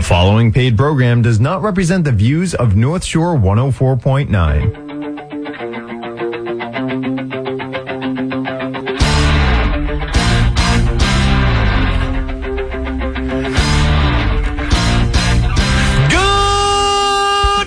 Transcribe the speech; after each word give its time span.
The 0.00 0.06
following 0.06 0.50
paid 0.50 0.78
program 0.78 1.20
does 1.20 1.40
not 1.40 1.60
represent 1.60 2.06
the 2.06 2.12
views 2.12 2.54
of 2.54 2.74
North 2.74 3.04
Shore 3.04 3.36
104.9. 3.36 4.30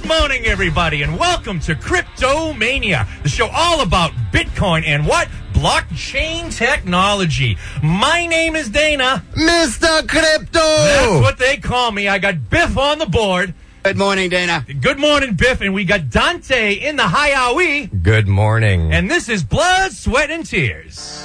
Good 0.01 0.07
morning, 0.07 0.47
everybody, 0.47 1.03
and 1.03 1.19
welcome 1.19 1.59
to 1.59 1.75
Cryptomania, 1.75 3.07
the 3.21 3.29
show 3.29 3.47
all 3.53 3.81
about 3.81 4.09
Bitcoin 4.31 4.81
and 4.87 5.05
what? 5.05 5.27
Blockchain 5.63 6.53
technology. 6.53 7.57
My 7.81 8.27
name 8.27 8.57
is 8.57 8.69
Dana. 8.69 9.23
Mr. 9.31 10.05
Crypto! 10.09 10.59
That's 10.59 11.21
what 11.21 11.37
they 11.37 11.55
call 11.55 11.93
me. 11.93 12.09
I 12.09 12.19
got 12.19 12.49
Biff 12.49 12.77
on 12.77 12.99
the 12.99 13.05
board. 13.05 13.53
Good 13.83 13.95
morning, 13.95 14.29
Dana. 14.29 14.65
Good 14.81 14.99
morning, 14.99 15.35
Biff, 15.35 15.61
and 15.61 15.73
we 15.73 15.85
got 15.85 16.09
Dante 16.09 16.73
in 16.73 16.97
the 16.97 17.07
high 17.07 17.31
Good 17.85 18.27
morning. 18.27 18.91
and 18.91 19.09
this 19.09 19.29
is 19.29 19.41
Blood, 19.41 19.93
Sweat, 19.93 20.29
and 20.31 20.45
Tears. 20.45 21.22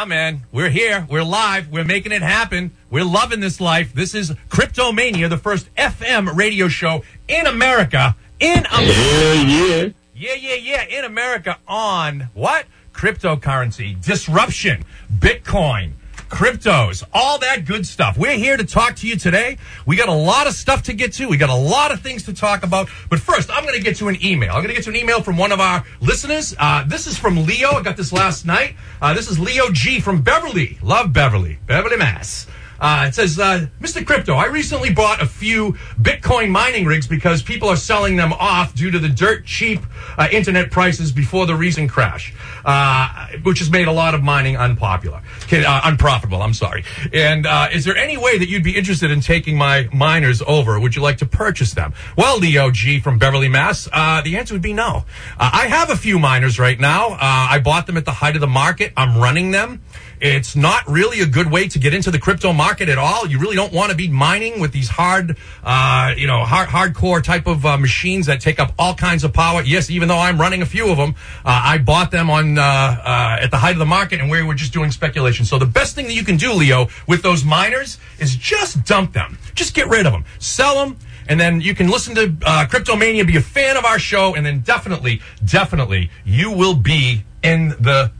Yeah, 0.00 0.06
man. 0.06 0.42
We're 0.50 0.70
here. 0.70 1.06
We're 1.10 1.22
live. 1.22 1.70
We're 1.70 1.84
making 1.84 2.12
it 2.12 2.22
happen. 2.22 2.70
We're 2.90 3.04
loving 3.04 3.40
this 3.40 3.60
life. 3.60 3.92
This 3.92 4.14
is 4.14 4.30
Cryptomania, 4.48 5.28
the 5.28 5.36
first 5.36 5.68
FM 5.74 6.34
radio 6.34 6.68
show 6.68 7.04
in 7.28 7.46
America. 7.46 8.16
In 8.38 8.64
America. 8.72 9.94
Yeah, 10.14 10.34
yeah, 10.34 10.54
yeah. 10.54 10.84
In 10.84 11.04
America 11.04 11.58
on 11.68 12.30
what? 12.32 12.64
Cryptocurrency, 12.94 14.02
disruption, 14.02 14.86
Bitcoin, 15.12 15.92
cryptos, 16.30 17.04
all 17.12 17.38
that 17.40 17.66
good 17.66 17.86
stuff. 17.86 18.16
We're 18.16 18.38
here 18.38 18.56
to 18.56 18.64
talk 18.64 18.96
to 18.96 19.06
you 19.06 19.16
today. 19.16 19.58
We 19.84 19.96
got 19.96 20.08
a 20.08 20.14
lot 20.14 20.46
of 20.46 20.54
stuff 20.54 20.84
to 20.84 20.94
get 20.94 21.12
to. 21.14 21.28
We 21.28 21.36
got 21.36 21.50
a 21.50 21.54
lot 21.54 21.92
of 21.92 22.00
things 22.00 22.22
to 22.24 22.32
talk 22.32 22.62
about. 22.62 22.88
But 23.10 23.20
first, 23.20 23.50
I'm 23.50 23.64
going 23.64 23.76
to 23.76 23.82
get 23.82 23.96
to 23.96 24.08
an 24.08 24.24
email. 24.24 24.50
I'm 24.50 24.62
going 24.62 24.68
to 24.68 24.74
get 24.74 24.84
to 24.84 24.90
an 24.90 24.96
email 24.96 25.20
from 25.20 25.36
one 25.36 25.52
of 25.52 25.60
our 25.60 25.84
listeners. 26.00 26.54
Uh, 26.58 26.84
this 26.86 27.06
is 27.06 27.18
from 27.18 27.44
Leo. 27.44 27.72
I 27.72 27.82
got 27.82 27.96
this 27.96 28.12
last 28.12 28.46
night. 28.46 28.76
Uh, 29.02 29.12
this 29.12 29.28
is 29.28 29.38
Leo 29.38 29.70
G 29.70 30.00
from 30.00 30.22
Beverly. 30.22 30.78
Love 30.82 31.12
Beverly. 31.12 31.58
Beverly, 31.66 31.96
Mass. 31.96 32.46
Uh, 32.80 33.04
it 33.08 33.14
says, 33.14 33.38
uh, 33.38 33.66
Mr. 33.80 34.04
Crypto, 34.06 34.34
I 34.34 34.46
recently 34.46 34.90
bought 34.92 35.20
a 35.20 35.26
few 35.26 35.72
Bitcoin 36.00 36.50
mining 36.50 36.86
rigs 36.86 37.06
because 37.06 37.42
people 37.42 37.68
are 37.68 37.76
selling 37.76 38.16
them 38.16 38.32
off 38.32 38.74
due 38.74 38.90
to 38.90 38.98
the 38.98 39.08
dirt 39.08 39.44
cheap 39.44 39.80
uh, 40.16 40.28
internet 40.32 40.70
prices 40.70 41.12
before 41.12 41.46
the 41.46 41.54
recent 41.54 41.90
crash, 41.90 42.34
uh, 42.64 43.26
which 43.42 43.58
has 43.58 43.70
made 43.70 43.86
a 43.86 43.92
lot 43.92 44.14
of 44.14 44.22
mining 44.22 44.56
unpopular, 44.56 45.20
Kid- 45.46 45.64
uh, 45.64 45.82
unprofitable. 45.84 46.40
I'm 46.40 46.54
sorry. 46.54 46.84
And 47.12 47.46
uh, 47.46 47.68
is 47.70 47.84
there 47.84 47.96
any 47.96 48.16
way 48.16 48.38
that 48.38 48.48
you'd 48.48 48.64
be 48.64 48.76
interested 48.76 49.10
in 49.10 49.20
taking 49.20 49.58
my 49.58 49.88
miners 49.92 50.42
over? 50.46 50.80
Would 50.80 50.96
you 50.96 51.02
like 51.02 51.18
to 51.18 51.26
purchase 51.26 51.74
them? 51.74 51.92
Well, 52.16 52.38
Leo 52.38 52.70
G 52.70 52.98
from 52.98 53.18
Beverly, 53.18 53.48
Mass. 53.48 53.84
The 53.84 54.36
answer 54.36 54.54
would 54.54 54.62
be 54.62 54.72
no. 54.72 55.04
I 55.38 55.66
have 55.66 55.90
a 55.90 55.96
few 55.96 56.18
miners 56.18 56.58
right 56.58 56.78
now. 56.78 57.16
I 57.20 57.58
bought 57.58 57.86
them 57.86 57.96
at 57.96 58.04
the 58.04 58.12
height 58.12 58.36
of 58.36 58.40
the 58.40 58.46
market. 58.46 58.92
I'm 58.96 59.18
running 59.18 59.50
them. 59.50 59.82
It's 60.20 60.54
not 60.54 60.86
really 60.86 61.20
a 61.20 61.26
good 61.26 61.50
way 61.50 61.66
to 61.68 61.78
get 61.78 61.94
into 61.94 62.10
the 62.10 62.18
crypto 62.18 62.52
market 62.52 62.69
at 62.78 62.98
all. 62.98 63.26
You 63.26 63.38
really 63.38 63.56
don't 63.56 63.72
want 63.72 63.90
to 63.90 63.96
be 63.96 64.08
mining 64.08 64.60
with 64.60 64.72
these 64.72 64.88
hard, 64.88 65.36
uh, 65.64 66.14
you 66.16 66.26
know, 66.26 66.44
hard, 66.44 66.68
hardcore 66.68 67.22
type 67.22 67.46
of 67.46 67.66
uh, 67.66 67.76
machines 67.76 68.26
that 68.26 68.40
take 68.40 68.60
up 68.60 68.72
all 68.78 68.94
kinds 68.94 69.24
of 69.24 69.32
power. 69.32 69.62
Yes, 69.62 69.90
even 69.90 70.08
though 70.08 70.18
I'm 70.18 70.40
running 70.40 70.62
a 70.62 70.66
few 70.66 70.90
of 70.90 70.96
them, 70.96 71.14
uh, 71.44 71.62
I 71.64 71.78
bought 71.78 72.10
them 72.10 72.30
on 72.30 72.58
uh, 72.58 72.62
uh, 72.62 73.38
at 73.40 73.50
the 73.50 73.56
height 73.56 73.72
of 73.72 73.78
the 73.78 73.86
market, 73.86 74.20
and 74.20 74.30
we 74.30 74.42
were 74.42 74.54
just 74.54 74.72
doing 74.72 74.90
speculation. 74.90 75.44
So 75.44 75.58
the 75.58 75.66
best 75.66 75.94
thing 75.94 76.06
that 76.06 76.14
you 76.14 76.24
can 76.24 76.36
do, 76.36 76.52
Leo, 76.52 76.88
with 77.06 77.22
those 77.22 77.44
miners 77.44 77.98
is 78.18 78.36
just 78.36 78.84
dump 78.84 79.12
them, 79.12 79.38
just 79.54 79.74
get 79.74 79.88
rid 79.88 80.06
of 80.06 80.12
them, 80.12 80.24
sell 80.38 80.74
them. 80.76 80.96
And 81.28 81.38
then 81.38 81.60
you 81.60 81.74
can 81.74 81.88
listen 81.88 82.14
to 82.16 82.22
uh, 82.44 82.66
Cryptomania, 82.66 83.24
be 83.26 83.36
a 83.36 83.40
fan 83.40 83.76
of 83.76 83.84
our 83.84 83.98
show, 83.98 84.34
and 84.34 84.44
then 84.44 84.60
definitely, 84.60 85.20
definitely, 85.44 86.10
you 86.24 86.50
will 86.50 86.74
be 86.74 87.24
in 87.42 87.68
the 87.68 88.10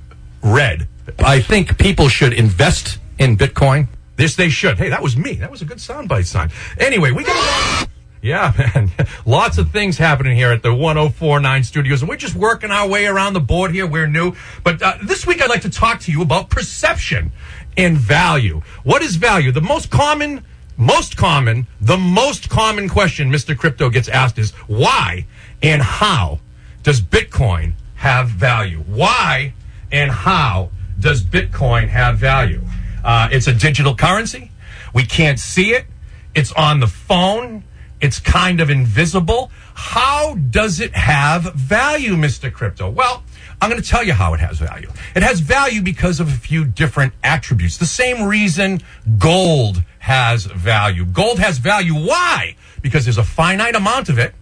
red. 0.43 0.87
I 1.19 1.41
think 1.41 1.77
people 1.77 2.09
should 2.09 2.33
invest 2.33 2.99
in 3.19 3.37
Bitcoin. 3.37 3.89
This 4.21 4.37
they 4.37 4.51
should. 4.51 4.77
Hey, 4.77 4.91
that 4.91 5.03
was 5.03 5.17
me. 5.17 5.37
That 5.37 5.51
was 5.51 5.63
a 5.63 5.65
good 5.65 5.79
soundbite, 5.79 6.27
son. 6.27 6.51
Anyway, 6.79 7.11
we 7.11 7.25
got. 7.25 7.89
Yeah, 8.21 8.53
man. 8.75 8.91
Lots 9.25 9.57
of 9.57 9.71
things 9.71 9.97
happening 9.97 10.37
here 10.37 10.53
at 10.53 10.63
the 10.63 10.75
1049 10.75 11.65
studios, 11.65 12.03
and 12.03 12.09
we're 12.11 12.17
just 12.19 12.35
working 12.35 12.71
our 12.71 12.87
way 12.87 13.07
around 13.07 13.33
the 13.33 13.41
board 13.41 13.71
here. 13.71 13.87
We're 13.87 14.07
new. 14.07 14.35
But 14.63 14.83
uh, 14.83 14.99
this 15.03 15.27
week, 15.27 15.41
I'd 15.41 15.49
like 15.49 15.63
to 15.63 15.71
talk 15.71 16.01
to 16.01 16.13
you 16.13 16.21
about 16.21 16.51
perception 16.51 17.33
and 17.79 17.97
value. 17.97 18.61
What 18.85 19.01
is 19.01 19.17
value? 19.17 19.53
The 19.53 19.63
most 19.63 19.89
common, 19.89 20.45
most 20.77 21.17
common, 21.17 21.67
the 21.81 21.97
most 21.97 22.51
common 22.51 22.91
question 22.91 23.33
Mr. 23.33 23.57
Crypto 23.57 23.89
gets 23.89 24.09
asked 24.09 24.39
is 24.39 24.51
why 24.67 25.25
and 25.63 25.81
how 25.81 26.41
does 26.83 27.01
Bitcoin 27.01 27.73
have 27.95 28.29
value? 28.29 28.81
Why 28.81 29.55
and 29.91 30.11
how 30.11 30.73
does 30.99 31.23
Bitcoin 31.23 31.89
have 31.89 32.19
value? 32.19 32.61
Uh, 33.05 33.29
it's 33.33 33.47
a 33.47 33.55
digital 33.55 33.95
currency. 33.95 34.51
We 34.95 35.05
can't 35.05 35.39
see 35.39 35.73
it. 35.73 35.87
It's 36.35 36.53
on 36.53 36.81
the 36.81 36.87
phone. 36.87 37.65
It's 38.01 38.19
kind 38.19 38.61
of 38.61 38.71
invisible. 38.71 39.51
How 39.75 40.35
does 40.35 40.81
it 40.81 40.95
have 40.95 41.55
value, 41.55 42.13
Mr. 42.13 42.53
Crypto? 42.53 42.89
Well, 42.89 43.23
I'm 43.61 43.71
going 43.71 43.83
to 43.83 43.89
tell 43.89 44.03
you 44.03 44.15
how 44.15 44.33
it 44.33 44.41
has 44.41 44.59
value. 44.59 44.91
It 45.15 45.23
has 45.23 45.41
value 45.41 45.83
because 45.83 46.19
of 46.19 46.29
a 46.29 46.33
few 46.33 46.65
different 46.65 47.13
attributes. 47.23 47.77
The 47.77 47.87
same 47.87 48.27
reason 48.27 48.81
gold 49.19 49.83
has 49.99 50.47
value. 50.47 51.05
Gold 51.05 51.39
has 51.39 51.59
value. 51.59 51.95
Why? 51.95 52.57
Because 52.81 53.05
there's 53.05 53.19
a 53.19 53.25
finite 53.25 53.75
amount 53.75 54.09
of 54.09 54.19
it 54.19 54.35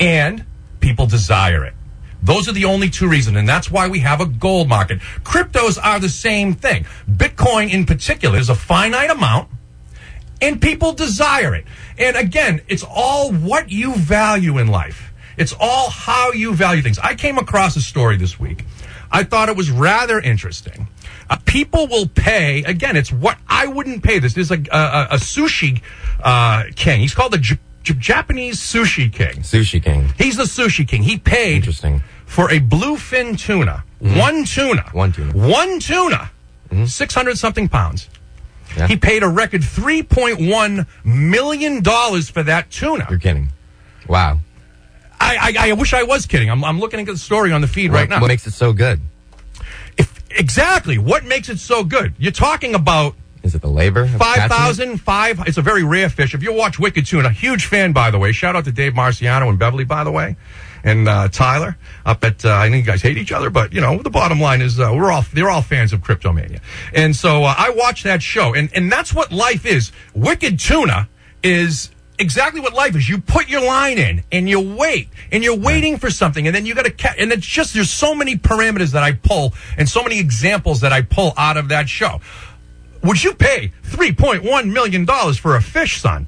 and 0.00 0.44
people 0.80 1.06
desire 1.06 1.64
it. 1.64 1.74
Those 2.26 2.48
are 2.48 2.52
the 2.52 2.64
only 2.64 2.90
two 2.90 3.08
reasons, 3.08 3.36
and 3.36 3.48
that's 3.48 3.70
why 3.70 3.86
we 3.88 4.00
have 4.00 4.20
a 4.20 4.26
gold 4.26 4.68
market. 4.68 4.98
Cryptos 5.22 5.78
are 5.82 6.00
the 6.00 6.08
same 6.08 6.54
thing. 6.54 6.84
Bitcoin, 7.08 7.70
in 7.72 7.86
particular, 7.86 8.36
is 8.38 8.48
a 8.48 8.54
finite 8.56 9.10
amount, 9.10 9.48
and 10.42 10.60
people 10.60 10.92
desire 10.92 11.54
it. 11.54 11.64
And 11.96 12.16
again, 12.16 12.62
it's 12.68 12.84
all 12.88 13.32
what 13.32 13.70
you 13.70 13.94
value 13.94 14.58
in 14.58 14.66
life. 14.66 15.12
It's 15.36 15.54
all 15.58 15.88
how 15.90 16.32
you 16.32 16.52
value 16.54 16.82
things. 16.82 16.98
I 16.98 17.14
came 17.14 17.38
across 17.38 17.76
a 17.76 17.80
story 17.80 18.16
this 18.16 18.40
week. 18.40 18.64
I 19.10 19.22
thought 19.22 19.48
it 19.48 19.56
was 19.56 19.70
rather 19.70 20.18
interesting. 20.18 20.88
Uh, 21.30 21.36
people 21.44 21.86
will 21.86 22.08
pay 22.08 22.64
again. 22.64 22.96
It's 22.96 23.12
what 23.12 23.38
I 23.48 23.66
wouldn't 23.68 24.02
pay. 24.02 24.18
This 24.18 24.34
There's 24.34 24.50
a, 24.50 24.58
a, 24.72 25.06
a 25.12 25.16
sushi 25.16 25.80
uh, 26.22 26.64
king. 26.74 27.00
He's 27.00 27.14
called 27.14 27.32
the 27.32 27.38
J- 27.38 27.58
J- 27.82 27.94
Japanese 27.94 28.58
sushi 28.58 29.12
king. 29.12 29.42
Sushi 29.42 29.80
King. 29.82 30.12
He's 30.18 30.36
the 30.36 30.42
sushi 30.44 30.86
king. 30.86 31.02
He 31.04 31.18
paid 31.18 31.56
Interesting. 31.56 32.02
For 32.26 32.50
a 32.50 32.60
bluefin 32.60 33.38
tuna. 33.38 33.82
Mm-hmm. 34.02 34.18
One 34.18 34.44
tuna. 34.44 34.82
One 34.92 35.12
tuna. 35.12 35.32
One 35.32 35.80
tuna. 35.80 36.30
Mm-hmm. 36.68 36.84
600 36.84 37.38
something 37.38 37.68
pounds. 37.68 38.08
Yeah. 38.76 38.88
He 38.88 38.96
paid 38.96 39.22
a 39.22 39.28
record 39.28 39.62
$3.1 39.62 40.86
million 41.04 41.82
for 41.82 42.42
that 42.42 42.66
tuna. 42.70 43.06
You're 43.08 43.18
kidding. 43.18 43.48
Wow. 44.08 44.40
I, 45.18 45.54
I, 45.58 45.70
I 45.70 45.72
wish 45.72 45.94
I 45.94 46.02
was 46.02 46.26
kidding. 46.26 46.50
I'm, 46.50 46.62
I'm 46.62 46.78
looking 46.78 47.00
at 47.00 47.06
the 47.06 47.16
story 47.16 47.52
on 47.52 47.62
the 47.62 47.68
feed 47.68 47.90
right 47.90 48.08
now. 48.08 48.20
What 48.20 48.28
makes 48.28 48.46
it 48.46 48.52
so 48.52 48.72
good? 48.74 49.00
If, 49.96 50.22
exactly. 50.30 50.98
What 50.98 51.24
makes 51.24 51.48
it 51.48 51.58
so 51.58 51.84
good? 51.84 52.12
You're 52.18 52.32
talking 52.32 52.74
about 52.74 53.14
Is 53.42 53.54
it 53.54 53.62
the 53.62 53.68
labor? 53.70 54.02
of 54.02 54.10
Five 54.10 54.36
catching 54.36 54.44
it? 54.44 54.58
thousand 54.58 54.98
five. 54.98 55.40
It's 55.46 55.56
a 55.56 55.62
very 55.62 55.84
rare 55.84 56.10
fish. 56.10 56.34
If 56.34 56.42
you 56.42 56.52
watch 56.52 56.78
Wicked 56.78 57.06
Tuna, 57.06 57.30
huge 57.30 57.64
fan 57.64 57.92
by 57.92 58.10
the 58.10 58.18
way. 58.18 58.32
Shout 58.32 58.56
out 58.56 58.64
to 58.66 58.72
Dave 58.72 58.92
Marciano 58.92 59.48
and 59.48 59.58
Beverly 59.58 59.84
by 59.84 60.04
the 60.04 60.12
way, 60.12 60.36
and 60.86 61.08
uh, 61.08 61.28
Tyler 61.28 61.76
up 62.06 62.24
at. 62.24 62.44
Uh, 62.44 62.52
I 62.52 62.68
know 62.70 62.76
you 62.76 62.82
guys 62.82 63.02
hate 63.02 63.18
each 63.18 63.32
other, 63.32 63.50
but 63.50 63.74
you 63.74 63.82
know 63.82 63.98
the 63.98 64.08
bottom 64.08 64.40
line 64.40 64.62
is 64.62 64.80
uh, 64.80 64.92
we're 64.94 65.10
all 65.10 65.24
they're 65.34 65.50
all 65.50 65.60
fans 65.60 65.92
of 65.92 66.00
Cryptomania, 66.00 66.60
and 66.94 67.14
so 67.14 67.44
uh, 67.44 67.54
I 67.58 67.70
watch 67.70 68.04
that 68.04 68.22
show, 68.22 68.54
and 68.54 68.70
and 68.74 68.90
that's 68.90 69.12
what 69.12 69.30
life 69.32 69.66
is. 69.66 69.92
Wicked 70.14 70.58
Tuna 70.58 71.08
is. 71.42 71.90
Exactly 72.18 72.62
what 72.62 72.72
life 72.72 72.96
is. 72.96 73.06
You 73.06 73.20
put 73.20 73.50
your 73.50 73.60
line 73.60 73.98
in 73.98 74.24
and 74.32 74.48
you 74.48 74.58
wait 74.58 75.10
and 75.30 75.44
you're 75.44 75.58
waiting 75.58 75.98
for 75.98 76.10
something 76.10 76.46
and 76.46 76.56
then 76.56 76.64
you 76.64 76.74
got 76.74 76.86
to 76.86 76.90
catch. 76.90 77.16
And 77.18 77.30
it's 77.30 77.46
just, 77.46 77.74
there's 77.74 77.90
so 77.90 78.14
many 78.14 78.36
parameters 78.36 78.92
that 78.92 79.02
I 79.02 79.12
pull 79.12 79.52
and 79.76 79.86
so 79.86 80.02
many 80.02 80.18
examples 80.18 80.80
that 80.80 80.94
I 80.94 81.02
pull 81.02 81.34
out 81.36 81.58
of 81.58 81.68
that 81.68 81.90
show. 81.90 82.22
Would 83.02 83.22
you 83.22 83.34
pay 83.34 83.74
$3.1 83.84 84.72
million 84.72 85.06
for 85.34 85.56
a 85.56 85.60
fish, 85.60 86.00
son? 86.00 86.26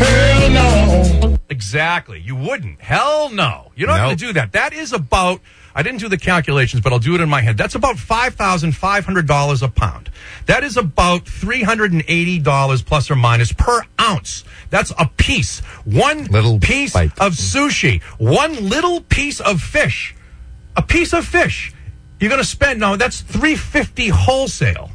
Hell 0.00 0.50
no. 0.50 1.38
Exactly. 1.48 2.20
You 2.20 2.36
wouldn't. 2.36 2.80
Hell 2.80 3.30
no. 3.30 3.72
You're 3.76 3.88
not 3.88 3.96
Nope. 3.98 4.06
going 4.06 4.16
to 4.16 4.26
do 4.26 4.32
that. 4.34 4.52
That 4.52 4.72
is 4.72 4.92
about, 4.92 5.40
I 5.74 5.82
didn't 5.82 6.00
do 6.00 6.08
the 6.08 6.16
calculations, 6.18 6.80
but 6.82 6.92
I'll 6.92 6.98
do 6.98 7.14
it 7.14 7.20
in 7.20 7.28
my 7.28 7.40
head. 7.42 7.56
That's 7.56 7.74
about 7.74 7.96
$5,500 7.96 9.62
a 9.62 9.68
pound. 9.68 10.10
That 10.46 10.64
is 10.64 10.76
about 10.76 11.24
$380 11.26 12.84
plus 12.86 13.10
or 13.10 13.16
minus 13.16 13.52
per 13.52 13.82
ounce. 14.00 14.44
That's 14.70 14.92
a 14.98 15.06
piece. 15.16 15.60
One 15.84 16.24
Little 16.26 16.58
piece 16.60 16.92
bite. 16.94 17.18
of 17.20 17.34
sushi. 17.34 18.02
One 18.18 18.68
little 18.68 19.00
piece 19.02 19.40
of 19.40 19.60
fish. 19.60 20.14
A 20.76 20.82
piece 20.82 21.12
of 21.12 21.26
fish. 21.26 21.72
You're 22.20 22.30
going 22.30 22.42
to 22.42 22.46
spend, 22.48 22.80
no, 22.80 22.96
that's 22.96 23.20
350 23.22 24.08
wholesale 24.08 24.90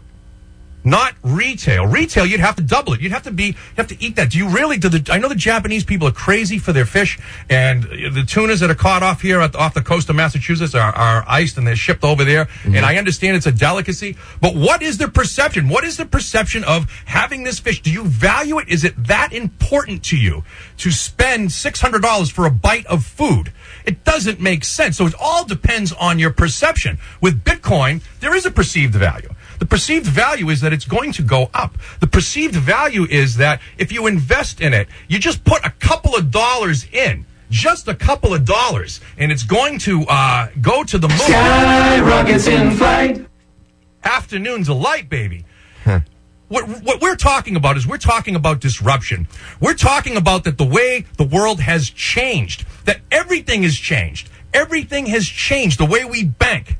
not 0.86 1.16
retail. 1.24 1.86
Retail, 1.86 2.26
you'd 2.26 2.40
have 2.40 2.56
to 2.56 2.62
double 2.62 2.94
it. 2.94 3.02
You'd 3.02 3.12
have 3.12 3.24
to 3.24 3.32
be, 3.32 3.48
you 3.48 3.56
have 3.76 3.88
to 3.88 4.02
eat 4.02 4.16
that. 4.16 4.30
Do 4.30 4.38
you 4.38 4.48
really? 4.48 4.78
Do 4.78 4.88
the? 4.88 5.12
I 5.12 5.18
know 5.18 5.28
the 5.28 5.36
Japanese 5.36 5.84
people 5.84 6.08
are 6.08 6.14
crazy 6.14 6.60
for 6.60 6.72
their 6.72 6.86
fish, 6.86 7.20
and 7.50 7.84
the 7.84 8.24
tunas 8.26 8.62
that 8.62 8.70
are 8.70 8.76
caught 8.76 9.04
off 9.04 9.22
here 9.22 9.42
at, 9.42 9.56
off 9.56 9.74
the 9.74 9.82
coast 9.82 10.10
of 10.10 10.16
Massachusetts 10.16 10.76
are, 10.76 10.96
are 10.96 11.26
iced 11.28 11.58
and 11.58 11.66
they're 11.68 11.76
shipped 11.76 12.04
over 12.04 12.24
there. 12.24 12.46
Mm-hmm. 12.46 12.76
And 12.76 12.86
I 12.86 12.98
understand 12.98 13.36
it's 13.36 13.48
a 13.48 13.52
delicacy, 13.52 14.16
but 14.40 14.56
what 14.56 14.82
is 14.82 14.98
the 14.98 15.08
perception? 15.08 15.68
What 15.68 15.84
is 15.84 15.98
the 15.98 16.06
perception 16.06 16.64
of 16.64 16.90
having 17.06 17.44
this 17.44 17.60
fish? 17.60 17.82
Do 17.82 17.92
you 17.92 18.06
value 18.06 18.60
it? 18.60 18.70
Is 18.70 18.84
it 18.84 18.94
that 19.08 19.34
important 19.34 20.04
to 20.06 20.18
you 20.18 20.44
to 20.78 20.92
spend 20.92 21.52
six 21.52 21.82
hundred 21.82 22.04
dollars 22.04 22.30
for 22.30 22.46
a 22.46 22.52
bite 22.52 22.86
of 22.86 23.04
food? 23.04 23.52
It 23.86 24.04
doesn't 24.04 24.40
make 24.40 24.64
sense. 24.64 24.98
So 24.98 25.06
it 25.08 25.16
all 25.20 25.46
depends 25.46 25.92
on 25.94 26.20
your 26.20 26.32
perception. 26.32 27.00
With 27.22 27.44
Bitcoin, 27.44 28.02
there 28.20 28.36
is 28.36 28.46
a 28.46 28.52
perceived 28.52 28.94
value. 28.94 29.30
The 29.60 29.66
perceived 29.66 30.06
value 30.06 30.50
is 30.50 30.62
that 30.62 30.74
it's 30.74 30.86
going 30.86 31.12
to 31.14 31.22
go 31.22 31.50
up. 31.54 31.78
The 32.00 32.08
perceived 32.08 32.56
value 32.56 33.06
is 33.10 33.38
that 33.38 33.62
if 33.78 33.92
you 33.92 34.08
invest 34.08 34.62
in 34.62 34.74
it, 34.74 34.88
you 35.08 35.20
just 35.20 35.44
put 35.44 35.66
a 35.66 35.70
couple 35.72 36.16
of 36.16 36.32
dollars 36.32 36.86
in, 36.92 37.26
just 37.50 37.88
a 37.88 37.96
couple 37.96 38.34
of 38.34 38.46
dollars, 38.46 39.00
and 39.18 39.32
it's 39.32 39.44
going 39.44 39.80
to 39.80 40.04
uh, 40.10 40.48
go 40.62 40.84
to 40.84 40.98
the 40.98 41.08
moon. 41.08 42.06
rockets 42.06 42.48
in 42.48 42.72
flight. 42.72 43.26
Afternoon 44.04 44.64
delight, 44.64 45.10
baby. 45.10 45.46
What, 46.48 46.68
what 46.84 47.02
we're 47.02 47.16
talking 47.16 47.56
about 47.56 47.76
is 47.76 47.88
we're 47.88 47.98
talking 47.98 48.36
about 48.36 48.60
disruption. 48.62 49.28
We're 49.60 49.74
talking 49.74 50.16
about 50.16 50.44
that 50.44 50.60
the 50.60 50.66
way 50.66 51.06
the 51.18 51.24
world 51.24 51.60
has 51.60 51.90
changed, 51.90 52.66
that 52.86 53.02
everything 53.12 53.64
has 53.64 53.76
changed. 53.76 54.30
Everything 54.54 55.08
has 55.08 55.26
changed. 55.26 55.80
The 55.80 55.86
way 55.86 56.06
we 56.06 56.24
bank, 56.24 56.78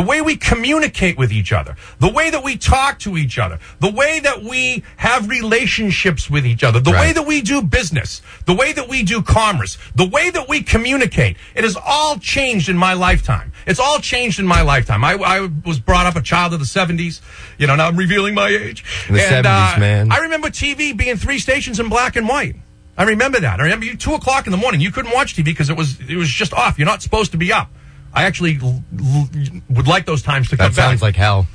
the 0.00 0.06
way 0.06 0.22
we 0.22 0.34
communicate 0.34 1.18
with 1.18 1.30
each 1.30 1.52
other, 1.52 1.76
the 1.98 2.08
way 2.08 2.30
that 2.30 2.42
we 2.42 2.56
talk 2.56 2.98
to 3.00 3.18
each 3.18 3.38
other, 3.38 3.58
the 3.80 3.90
way 3.90 4.18
that 4.18 4.42
we 4.42 4.82
have 4.96 5.28
relationships 5.28 6.30
with 6.30 6.46
each 6.46 6.64
other, 6.64 6.80
the 6.80 6.90
way 6.90 7.12
that 7.12 7.26
we 7.26 7.42
do 7.42 7.60
business, 7.60 8.22
the 8.46 8.54
way 8.54 8.72
that 8.72 8.88
we 8.88 9.02
do 9.02 9.20
commerce, 9.20 9.76
the 9.94 10.06
way 10.06 10.30
that 10.30 10.48
we 10.48 10.62
communicate. 10.62 11.36
It 11.54 11.64
has 11.64 11.76
all 11.76 12.16
changed 12.16 12.70
in 12.70 12.78
my 12.78 12.94
lifetime. 12.94 13.52
It's 13.66 13.78
all 13.78 13.98
changed 13.98 14.40
in 14.40 14.46
my 14.46 14.62
lifetime. 14.62 15.04
I, 15.04 15.16
I 15.16 15.50
was 15.66 15.78
brought 15.78 16.06
up 16.06 16.16
a 16.16 16.22
child 16.22 16.54
of 16.54 16.60
the 16.60 16.64
70s. 16.64 17.20
You 17.58 17.66
know, 17.66 17.76
now 17.76 17.86
I'm 17.86 17.96
revealing 17.96 18.34
my 18.34 18.48
age. 18.48 18.82
The 19.06 19.18
70s, 19.18 19.76
uh, 19.76 19.80
man. 19.80 20.10
I 20.10 20.20
remember 20.20 20.48
TV 20.48 20.96
being 20.96 21.18
three 21.18 21.38
stations 21.38 21.78
in 21.78 21.90
black 21.90 22.16
and 22.16 22.26
white. 22.26 22.56
I 22.96 23.02
remember 23.02 23.40
that. 23.40 23.60
I 23.60 23.64
remember 23.64 23.84
you 23.84 23.98
two 23.98 24.14
o'clock 24.14 24.46
in 24.46 24.50
the 24.50 24.56
morning. 24.56 24.80
You 24.80 24.92
couldn't 24.92 25.12
watch 25.12 25.36
TV 25.36 25.44
because 25.44 25.68
it 25.68 25.76
was 25.76 26.00
it 26.00 26.16
was 26.16 26.30
just 26.30 26.54
off. 26.54 26.78
You're 26.78 26.86
not 26.86 27.02
supposed 27.02 27.32
to 27.32 27.38
be 27.38 27.52
up. 27.52 27.70
I 28.12 28.24
actually 28.24 28.58
l- 28.60 28.82
l- 28.98 29.28
would 29.70 29.86
like 29.86 30.06
those 30.06 30.22
times 30.22 30.48
to 30.50 30.56
That 30.56 30.64
come 30.64 30.70
back. 30.70 30.76
That 30.76 30.82
sounds 30.90 31.02
like 31.02 31.16
hell. 31.16 31.46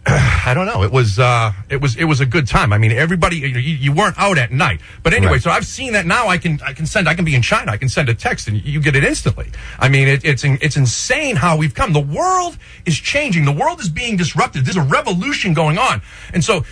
I 0.06 0.52
don't 0.54 0.66
know. 0.66 0.82
It 0.84 0.90
was 0.92 1.18
uh, 1.18 1.52
it 1.68 1.80
was 1.80 1.96
it 1.96 2.04
was 2.04 2.20
a 2.20 2.26
good 2.26 2.46
time. 2.46 2.72
I 2.72 2.78
mean, 2.78 2.92
everybody 2.92 3.36
you, 3.36 3.48
you, 3.48 3.74
you 3.76 3.92
weren't 3.92 4.18
out 4.18 4.38
at 4.38 4.50
night, 4.50 4.80
but 5.02 5.12
anyway. 5.12 5.32
Right. 5.32 5.42
So 5.42 5.50
I've 5.50 5.66
seen 5.66 5.92
that 5.92 6.06
now. 6.06 6.28
I 6.28 6.38
can 6.38 6.60
I 6.64 6.72
can 6.72 6.86
send. 6.86 7.08
I 7.08 7.14
can 7.14 7.24
be 7.24 7.34
in 7.34 7.42
China. 7.42 7.72
I 7.72 7.76
can 7.76 7.88
send 7.88 8.08
a 8.08 8.14
text 8.14 8.48
and 8.48 8.64
you 8.64 8.80
get 8.80 8.96
it 8.96 9.04
instantly. 9.04 9.50
I 9.78 9.88
mean, 9.88 10.08
it, 10.08 10.24
it's 10.24 10.44
in- 10.44 10.58
it's 10.62 10.76
insane 10.76 11.36
how 11.36 11.56
we've 11.56 11.74
come. 11.74 11.92
The 11.92 12.00
world 12.00 12.56
is 12.86 12.96
changing. 12.96 13.44
The 13.44 13.52
world 13.52 13.80
is 13.80 13.88
being 13.88 14.16
disrupted. 14.16 14.64
There's 14.64 14.76
a 14.76 14.82
revolution 14.82 15.54
going 15.54 15.78
on, 15.78 16.02
and 16.32 16.44
so. 16.44 16.64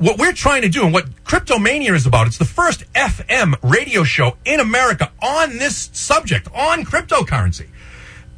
What 0.00 0.16
we're 0.16 0.32
trying 0.32 0.62
to 0.62 0.68
do 0.68 0.84
and 0.84 0.92
what 0.94 1.06
Cryptomania 1.24 1.92
is 1.92 2.06
about, 2.06 2.28
it's 2.28 2.38
the 2.38 2.44
first 2.44 2.84
FM 2.92 3.56
radio 3.68 4.04
show 4.04 4.36
in 4.44 4.60
America 4.60 5.10
on 5.20 5.58
this 5.58 5.90
subject, 5.92 6.46
on 6.54 6.84
cryptocurrency 6.84 7.66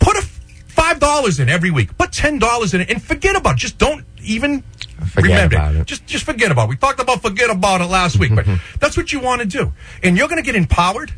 put 0.01 0.17
a 0.17 0.23
five 0.23 0.99
dollars 0.99 1.39
in 1.39 1.49
every 1.49 1.71
week. 1.71 1.97
Put 1.97 2.11
ten 2.13 2.39
dollars 2.41 2.75
in 2.75 2.81
it 2.81 2.91
and 2.91 3.01
forget 3.03 3.37
about 3.37 3.55
it. 3.55 3.59
Just 3.59 3.79
don't 3.79 4.05
even 4.23 4.63
Forget 5.07 5.31
remember 5.31 5.57
about 5.57 5.75
it. 5.77 5.87
Just 5.87 6.07
just 6.07 6.25
forget 6.25 6.51
about 6.51 6.65
it. 6.65 6.71
We 6.71 6.77
talked 6.77 7.01
about 7.01 7.23
forget 7.23 7.49
about 7.51 7.81
it 7.81 7.87
last 7.87 8.19
week, 8.19 8.35
but 8.35 8.47
that's 8.81 8.97
what 8.97 9.13
you 9.13 9.21
want 9.21 9.41
to 9.41 9.47
do. 9.47 9.73
And 10.03 10.17
you're 10.17 10.29
going 10.29 10.43
to 10.43 10.47
get 10.47 10.57
empowered. 10.57 11.13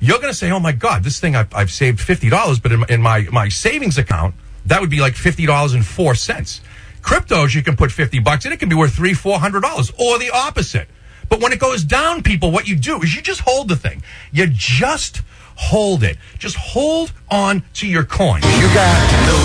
You're 0.00 0.18
going 0.18 0.32
to 0.32 0.36
say, 0.36 0.50
"Oh 0.50 0.58
my 0.60 0.72
God, 0.72 1.04
this 1.04 1.20
thing 1.20 1.36
I've, 1.36 1.54
I've 1.54 1.70
saved 1.70 2.00
fifty 2.00 2.28
dollars, 2.28 2.58
but 2.58 2.72
in, 2.72 2.80
my- 2.80 2.86
in 2.88 3.02
my 3.02 3.20
my 3.30 3.48
savings 3.48 3.98
account 3.98 4.34
that 4.66 4.80
would 4.80 4.88
be 4.88 4.98
like 5.00 5.12
$50.04. 5.14 6.60
Cryptos, 7.02 7.54
you 7.54 7.62
can 7.62 7.76
put 7.76 7.92
fifty 7.92 8.18
bucks 8.18 8.46
in, 8.46 8.52
it 8.52 8.58
can 8.58 8.68
be 8.70 8.74
worth 8.74 8.94
three, 8.94 9.12
four 9.14 9.38
hundred 9.38 9.60
dollars, 9.60 9.90
or 9.98 10.18
the 10.18 10.30
opposite. 10.30 10.88
But 11.28 11.40
when 11.40 11.52
it 11.52 11.58
goes 11.58 11.84
down, 11.84 12.22
people, 12.22 12.50
what 12.50 12.66
you 12.68 12.76
do 12.76 13.00
is 13.02 13.14
you 13.14 13.20
just 13.22 13.40
hold 13.40 13.68
the 13.68 13.76
thing. 13.76 14.02
You 14.32 14.46
just 14.46 15.22
hold 15.56 16.02
it. 16.02 16.16
Just 16.38 16.56
hold 16.56 17.12
on 17.30 17.62
to 17.74 17.86
your 17.86 18.04
coin. 18.04 18.42
You 18.42 18.74
got 18.74 19.10
to 19.10 19.26
know 19.26 19.40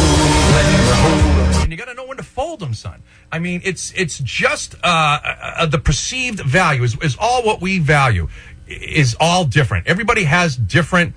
when 0.54 0.66
to 0.88 0.96
hold 0.96 1.56
'em. 1.56 1.62
And 1.64 1.72
you 1.72 1.78
got 1.78 1.86
to 1.86 1.94
know 1.94 2.06
when 2.06 2.18
to 2.18 2.24
fold 2.24 2.60
them, 2.60 2.74
son. 2.74 3.04
I 3.32 3.40
mean, 3.40 3.62
it's 3.64 3.94
it's 3.96 4.20
just 4.20 4.76
uh, 4.84 5.20
uh, 5.24 5.66
the 5.66 5.78
perceived 5.78 6.40
value 6.40 6.84
is, 6.84 6.98
is 7.02 7.16
all 7.20 7.44
what 7.44 7.62
we 7.62 7.80
value 7.80 8.28
is 8.68 9.16
all 9.20 9.46
different. 9.46 9.88
Everybody 9.88 10.24
has 10.24 10.56
different 10.56 11.16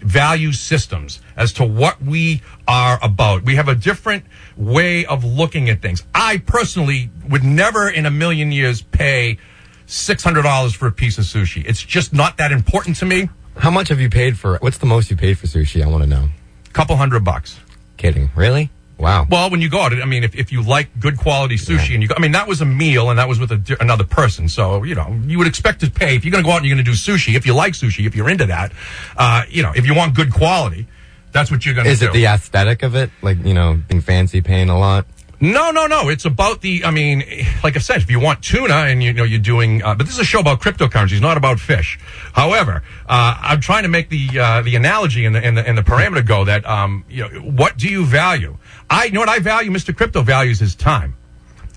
value 0.00 0.52
systems 0.52 1.20
as 1.36 1.52
to 1.54 1.64
what 1.64 2.02
we 2.02 2.42
are 2.68 2.98
about. 3.02 3.42
We 3.44 3.56
have 3.56 3.68
a 3.68 3.74
different 3.74 4.24
way 4.56 5.06
of 5.06 5.24
looking 5.24 5.70
at 5.70 5.80
things. 5.80 6.04
I 6.14 6.38
personally 6.38 7.10
would 7.28 7.42
never 7.42 7.88
in 7.88 8.04
a 8.04 8.10
million 8.10 8.52
years 8.52 8.82
pay 8.82 9.38
six 9.86 10.22
hundred 10.22 10.42
dollars 10.42 10.74
for 10.74 10.86
a 10.86 10.92
piece 10.92 11.16
of 11.16 11.24
sushi. 11.24 11.64
It's 11.66 11.82
just 11.82 12.12
not 12.12 12.36
that 12.36 12.52
important 12.52 12.96
to 12.96 13.06
me. 13.06 13.30
How 13.56 13.70
much 13.70 13.88
have 13.88 14.00
you 14.00 14.10
paid 14.10 14.38
for? 14.38 14.58
What's 14.58 14.78
the 14.78 14.86
most 14.86 15.10
you 15.10 15.16
paid 15.16 15.38
for 15.38 15.46
sushi? 15.46 15.82
I 15.82 15.86
want 15.88 16.02
to 16.02 16.08
know. 16.08 16.28
couple 16.72 16.96
hundred 16.96 17.24
bucks. 17.24 17.60
Kidding? 17.96 18.30
Really? 18.34 18.70
Wow. 18.98 19.26
Well, 19.28 19.50
when 19.50 19.60
you 19.60 19.68
go 19.68 19.80
out, 19.80 19.92
I 19.92 20.04
mean, 20.04 20.22
if, 20.22 20.34
if 20.36 20.52
you 20.52 20.62
like 20.62 20.88
good 21.00 21.18
quality 21.18 21.56
sushi 21.56 21.94
and 21.94 22.02
you 22.02 22.08
go, 22.08 22.14
I 22.16 22.20
mean, 22.20 22.32
that 22.32 22.46
was 22.46 22.60
a 22.60 22.64
meal 22.64 23.10
and 23.10 23.18
that 23.18 23.28
was 23.28 23.40
with 23.40 23.50
a, 23.50 23.76
another 23.80 24.04
person. 24.04 24.48
So, 24.48 24.84
you 24.84 24.94
know, 24.94 25.20
you 25.26 25.38
would 25.38 25.48
expect 25.48 25.80
to 25.80 25.90
pay. 25.90 26.14
If 26.14 26.24
you're 26.24 26.30
going 26.30 26.44
to 26.44 26.46
go 26.48 26.52
out 26.52 26.58
and 26.58 26.66
you're 26.66 26.76
going 26.76 26.84
to 26.84 26.90
do 26.90 26.96
sushi, 26.96 27.34
if 27.34 27.44
you 27.44 27.54
like 27.54 27.72
sushi, 27.72 28.06
if 28.06 28.14
you're 28.14 28.30
into 28.30 28.46
that, 28.46 28.72
uh, 29.16 29.42
you 29.48 29.62
know, 29.62 29.72
if 29.74 29.84
you 29.84 29.94
want 29.94 30.14
good 30.14 30.32
quality, 30.32 30.86
that's 31.32 31.50
what 31.50 31.66
you're 31.66 31.74
going 31.74 31.86
to 31.86 31.90
Is 31.90 32.00
do. 32.00 32.08
it 32.08 32.12
the 32.12 32.26
aesthetic 32.26 32.84
of 32.84 32.94
it? 32.94 33.10
Like, 33.20 33.44
you 33.44 33.52
know, 33.54 33.82
being 33.88 34.00
fancy, 34.00 34.40
paying 34.40 34.68
a 34.68 34.78
lot? 34.78 35.06
No, 35.44 35.70
no, 35.70 35.86
no. 35.86 36.08
It's 36.08 36.24
about 36.24 36.62
the. 36.62 36.86
I 36.86 36.90
mean, 36.90 37.22
like 37.62 37.76
I 37.76 37.78
said, 37.78 37.98
if 37.98 38.10
you 38.10 38.18
want 38.18 38.42
tuna 38.42 38.72
and 38.72 39.02
you 39.02 39.12
know 39.12 39.24
you're 39.24 39.38
doing, 39.38 39.82
uh, 39.82 39.94
but 39.94 40.06
this 40.06 40.14
is 40.14 40.20
a 40.20 40.24
show 40.24 40.40
about 40.40 40.62
cryptocurrencies, 40.62 41.20
not 41.20 41.36
about 41.36 41.60
fish. 41.60 41.98
However, 42.32 42.82
uh, 43.06 43.36
I'm 43.42 43.60
trying 43.60 43.82
to 43.82 43.90
make 43.90 44.08
the 44.08 44.26
uh, 44.40 44.62
the 44.62 44.74
analogy 44.74 45.26
and 45.26 45.34
the, 45.34 45.44
and 45.44 45.54
the 45.54 45.68
and 45.68 45.76
the 45.76 45.82
parameter 45.82 46.26
go 46.26 46.46
that 46.46 46.64
um, 46.64 47.04
you 47.10 47.28
know 47.28 47.40
what 47.40 47.76
do 47.76 47.88
you 47.88 48.06
value? 48.06 48.56
I 48.88 49.04
you 49.04 49.12
know 49.12 49.20
what 49.20 49.28
I 49.28 49.38
value. 49.38 49.70
Mr. 49.70 49.94
Crypto 49.94 50.22
values 50.22 50.60
his 50.60 50.74
time. 50.74 51.14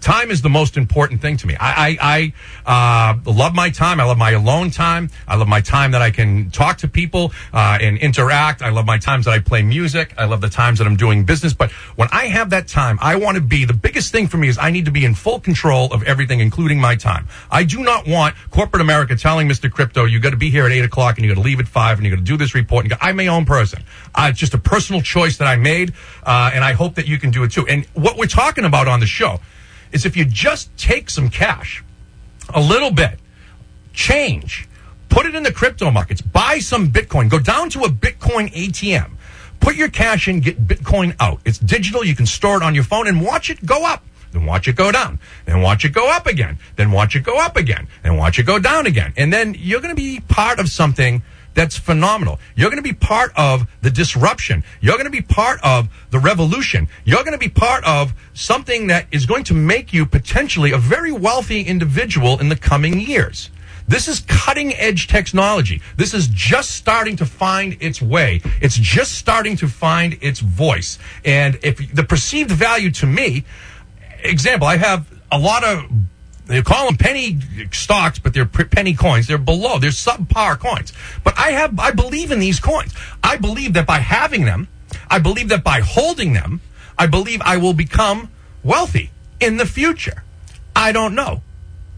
Time 0.08 0.32
is 0.32 0.42
the 0.42 0.50
most 0.50 0.78
important 0.78 1.20
thing 1.20 1.36
to 1.36 1.46
me. 1.48 1.58
I, 1.60 1.98
I, 2.00 2.34
I 2.66 3.14
uh, 3.26 3.30
love 3.30 3.54
my 3.54 3.70
time. 3.70 4.00
I 4.00 4.06
love 4.06 4.18
my 4.18 4.32
alone 4.32 4.72
time. 4.72 5.10
I 5.28 5.36
love 5.36 5.50
my 5.50 5.60
time 5.60 5.92
that 5.92 6.02
I 6.02 6.12
can 6.12 6.50
talk 6.50 6.78
to 6.78 6.88
people 6.88 7.34
uh, 7.52 7.78
and 7.82 7.98
interact. 7.98 8.62
I 8.62 8.70
love 8.70 8.86
my 8.86 9.00
times 9.00 9.26
that 9.26 9.32
I 9.32 9.40
play 9.40 9.64
music. 9.64 10.14
I 10.18 10.24
love 10.24 10.40
the 10.40 10.48
times 10.48 10.78
that 10.78 10.88
I'm 10.88 10.96
doing 10.96 11.26
business. 11.26 11.54
But 11.54 11.72
when 11.98 12.08
I 12.14 12.28
have 12.28 12.52
that 12.52 12.70
time, 12.70 12.98
I 13.02 13.18
want 13.18 13.36
to 13.36 13.42
be 13.42 13.66
the 13.66 13.74
biggest 13.74 14.14
thing 14.14 14.30
for 14.30 14.38
me 14.38 14.48
is 14.48 14.58
I 14.58 14.72
need 14.72 14.86
to 14.86 14.92
be 14.92 15.04
in 15.04 15.14
full 15.14 15.42
control 15.42 15.92
of 15.92 16.04
everything, 16.04 16.40
including 16.40 16.80
my 16.80 16.96
time. 16.96 17.28
I 17.52 17.66
do 17.66 17.84
not 17.84 18.08
want 18.08 18.34
corporate 18.50 18.82
America 18.82 19.18
telling 19.18 19.50
Mr. 19.50 19.70
Crypto, 19.70 20.06
you 20.06 20.22
got 20.22 20.30
to 20.30 20.38
be 20.38 20.50
here 20.50 20.66
at 20.66 20.72
eight 20.72 20.86
o'clock 20.86 21.18
and 21.18 21.26
you 21.26 21.36
got 21.36 21.42
to 21.42 21.46
leave 21.46 21.60
at 21.60 21.68
five 21.68 21.98
and 21.98 22.06
you 22.06 22.12
got 22.12 22.20
to 22.20 22.24
do 22.24 22.38
this 22.38 22.56
report. 22.56 22.86
And 22.86 22.92
got- 22.92 23.00
I'm 23.02 23.18
my 23.18 23.28
own 23.28 23.44
person. 23.44 23.84
Uh, 24.16 24.28
it's 24.30 24.40
just 24.40 24.54
a 24.54 24.58
personal 24.58 25.02
choice 25.02 25.36
that 25.40 25.50
I 25.50 25.58
made, 25.58 25.92
uh, 26.24 26.52
and 26.54 26.64
I 26.64 26.72
hope 26.72 26.96
that 26.96 27.08
you 27.10 27.20
can 27.20 27.30
do 27.30 27.44
it 27.44 27.52
too. 27.52 27.68
And 27.68 27.86
what 27.88 28.16
we're 28.16 28.28
talking 28.28 28.64
about 28.64 28.88
on 28.88 29.02
the 29.02 29.06
show 29.06 29.42
is 29.91 30.06
if 30.06 30.17
you 30.17 30.25
just 30.25 30.75
take 30.77 31.10
some 31.10 31.29
cash, 31.29 31.84
a 32.53 32.62
little 32.62 32.91
bit, 32.91 33.20
change, 33.94 34.67
put 35.10 35.25
it 35.25 35.36
in 35.36 35.44
the 35.44 35.51
crypto 35.51 35.91
markets, 35.91 36.22
buy 36.22 36.60
some 36.60 36.89
Bitcoin, 36.89 37.29
go 37.29 37.39
down 37.39 37.70
to 37.72 37.82
a 37.82 37.89
Bitcoin 37.89 38.51
ATM, 38.53 39.12
put 39.60 39.75
your 39.75 39.89
cash 39.89 40.27
in, 40.27 40.39
get 40.39 40.67
Bitcoin 40.67 41.15
out. 41.20 41.39
It's 41.46 41.58
digital. 41.58 42.03
You 42.03 42.15
can 42.15 42.25
store 42.25 42.58
it 42.58 42.63
on 42.63 42.75
your 42.75 42.84
phone 42.84 43.08
and 43.08 43.22
watch 43.22 43.50
it 43.50 43.65
go 43.65 43.86
up. 43.86 44.03
Then 44.32 44.46
watch 44.46 44.67
it 44.67 44.75
go 44.75 44.91
down. 44.91 45.20
Then 45.46 45.62
watch 45.62 45.86
it 45.86 45.94
go 45.94 46.12
up 46.12 46.27
again. 46.27 46.60
Then 46.75 46.91
watch 46.91 47.15
it 47.15 47.24
go 47.24 47.39
up 47.39 47.56
again. 47.56 47.88
Then 48.03 48.17
watch 48.17 48.38
it 48.39 48.44
go 48.44 48.60
down 48.60 48.86
again. 48.86 49.13
And 49.17 49.32
then 49.32 49.56
you're 49.58 49.82
going 49.82 49.96
to 49.96 50.01
be 50.01 50.20
part 50.20 50.60
of 50.60 50.70
something 50.70 51.24
that's 51.58 51.76
phenomenal. 51.76 52.40
You're 52.56 52.70
going 52.70 52.84
to 52.84 52.88
be 52.88 52.94
part 52.94 53.32
of 53.36 53.68
the 53.82 53.90
disruption. 53.90 54.64
You're 54.80 54.94
going 54.94 55.06
to 55.06 55.10
be 55.10 55.24
part 55.24 55.60
of 55.64 55.90
the 56.12 56.20
revolution. 56.20 56.88
You're 57.04 57.24
going 57.24 57.34
to 57.34 57.40
be 57.40 57.50
part 57.50 57.84
of 57.84 58.14
something 58.36 58.88
that 58.88 59.08
is 59.12 59.26
going 59.26 59.44
to 59.46 59.56
make 59.56 59.92
you 59.92 60.06
potentially 60.06 60.72
a 60.72 60.78
very 60.78 61.12
wealthy 61.12 61.62
individual 61.62 62.40
in 62.40 62.50
the 62.50 62.56
coming 62.56 63.00
years. 63.00 63.50
This 63.88 64.08
is 64.08 64.20
cutting 64.28 64.76
edge 64.76 65.08
technology. 65.08 65.82
This 65.96 66.14
is 66.14 66.28
just 66.28 66.76
starting 66.76 67.16
to 67.16 67.26
find 67.26 67.76
its 67.80 68.04
way. 68.04 68.42
It's 68.62 68.76
just 68.76 69.14
starting 69.14 69.58
to 69.58 69.68
find 69.68 70.16
its 70.22 70.40
voice. 70.42 71.00
And 71.26 71.58
if 71.64 71.92
the 71.92 72.04
perceived 72.04 72.52
value 72.52 72.92
to 72.92 73.08
me, 73.08 73.46
example, 74.20 74.68
I 74.68 74.78
have 74.78 75.12
a 75.32 75.40
lot 75.40 75.64
of 75.64 75.90
they 76.48 76.62
call 76.62 76.86
them 76.86 76.98
penny 76.98 77.39
stocks, 77.72 78.20
but 78.20 78.34
they're 78.34 78.46
penny 78.46 78.94
coins. 78.94 79.27
They're 79.27 79.38
below. 79.38 79.80
They're 79.80 79.89
subpar 79.89 80.58
coins. 80.60 80.94
But 81.24 81.38
I 81.38 81.51
have, 81.51 81.77
I 81.80 81.92
believe 81.92 82.32
in 82.32 82.39
these 82.39 82.60
coins. 82.60 82.94
I 83.24 83.38
believe 83.38 83.74
that 83.74 83.86
by 83.86 84.00
having 84.00 84.46
them, 84.46 84.68
I 85.10 85.20
believe 85.20 85.50
that 85.50 85.63
by 85.63 85.82
holding 85.82 86.34
them, 86.34 86.62
I 86.98 87.08
believe 87.08 87.42
I 87.44 87.58
will 87.58 87.74
become 87.74 88.32
wealthy 88.63 89.12
in 89.39 89.58
the 89.58 89.66
future. 89.66 90.24
I 90.75 90.92
don't 90.92 91.16
know. 91.16 91.42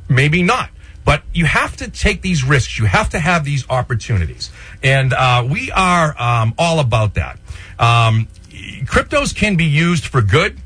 Maybe 0.07 0.41
not. 0.41 0.71
But 1.05 1.23
you 1.33 1.45
have 1.45 1.77
to 1.77 1.89
take 1.89 2.21
these 2.21 2.43
risks. 2.43 2.77
You 2.77 2.85
have 2.85 3.09
to 3.09 3.19
have 3.19 3.45
these 3.45 3.67
opportunities. 3.69 4.51
And 4.83 5.13
uh, 5.13 5.47
we 5.49 5.71
are 5.71 6.19
um, 6.21 6.53
all 6.57 6.79
about 6.79 7.15
that. 7.15 7.39
Um, 7.77 8.27
cryptos 8.49 9.33
can 9.33 9.55
be 9.55 9.65
used 9.65 10.05
for 10.05 10.21
good, 10.21 10.57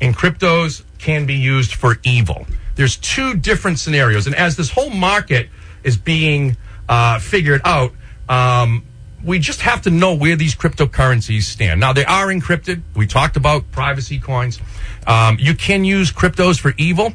and 0.00 0.16
cryptos 0.16 0.82
can 0.98 1.26
be 1.26 1.34
used 1.34 1.74
for 1.74 1.98
evil. 2.04 2.46
There's 2.74 2.96
two 2.96 3.34
different 3.34 3.78
scenarios. 3.78 4.26
And 4.26 4.34
as 4.34 4.56
this 4.56 4.70
whole 4.70 4.90
market 4.90 5.48
is 5.82 5.96
being 5.96 6.56
uh, 6.88 7.18
figured 7.18 7.60
out, 7.64 7.92
um, 8.28 8.84
we 9.24 9.38
just 9.38 9.60
have 9.60 9.82
to 9.82 9.90
know 9.90 10.14
where 10.14 10.36
these 10.36 10.54
cryptocurrencies 10.54 11.42
stand. 11.42 11.80
Now, 11.80 11.92
they 11.92 12.04
are 12.04 12.26
encrypted. 12.26 12.82
We 12.96 13.06
talked 13.06 13.36
about 13.36 13.70
privacy 13.70 14.18
coins. 14.18 14.60
Um, 15.06 15.36
you 15.38 15.54
can 15.54 15.84
use 15.84 16.10
cryptos 16.12 16.58
for 16.58 16.72
evil, 16.76 17.12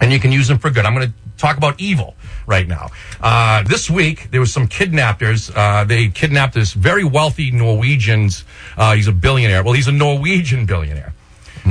and 0.00 0.12
you 0.12 0.18
can 0.18 0.32
use 0.32 0.48
them 0.48 0.58
for 0.58 0.70
good. 0.70 0.86
I'm 0.86 0.94
going 0.94 1.08
to 1.08 1.14
talk 1.36 1.56
about 1.56 1.80
evil 1.80 2.14
right 2.46 2.66
now. 2.66 2.90
Uh, 3.20 3.62
this 3.62 3.90
week, 3.90 4.30
there 4.30 4.40
was 4.40 4.52
some 4.52 4.66
kidnappers. 4.66 5.50
Uh, 5.54 5.84
they 5.84 6.08
kidnapped 6.08 6.54
this 6.54 6.72
very 6.72 7.04
wealthy 7.04 7.50
Norwegian's. 7.50 8.44
Uh, 8.76 8.94
he's 8.94 9.08
a 9.08 9.12
billionaire. 9.12 9.62
Well, 9.62 9.74
he's 9.74 9.88
a 9.88 9.92
Norwegian 9.92 10.66
billionaire. 10.66 11.14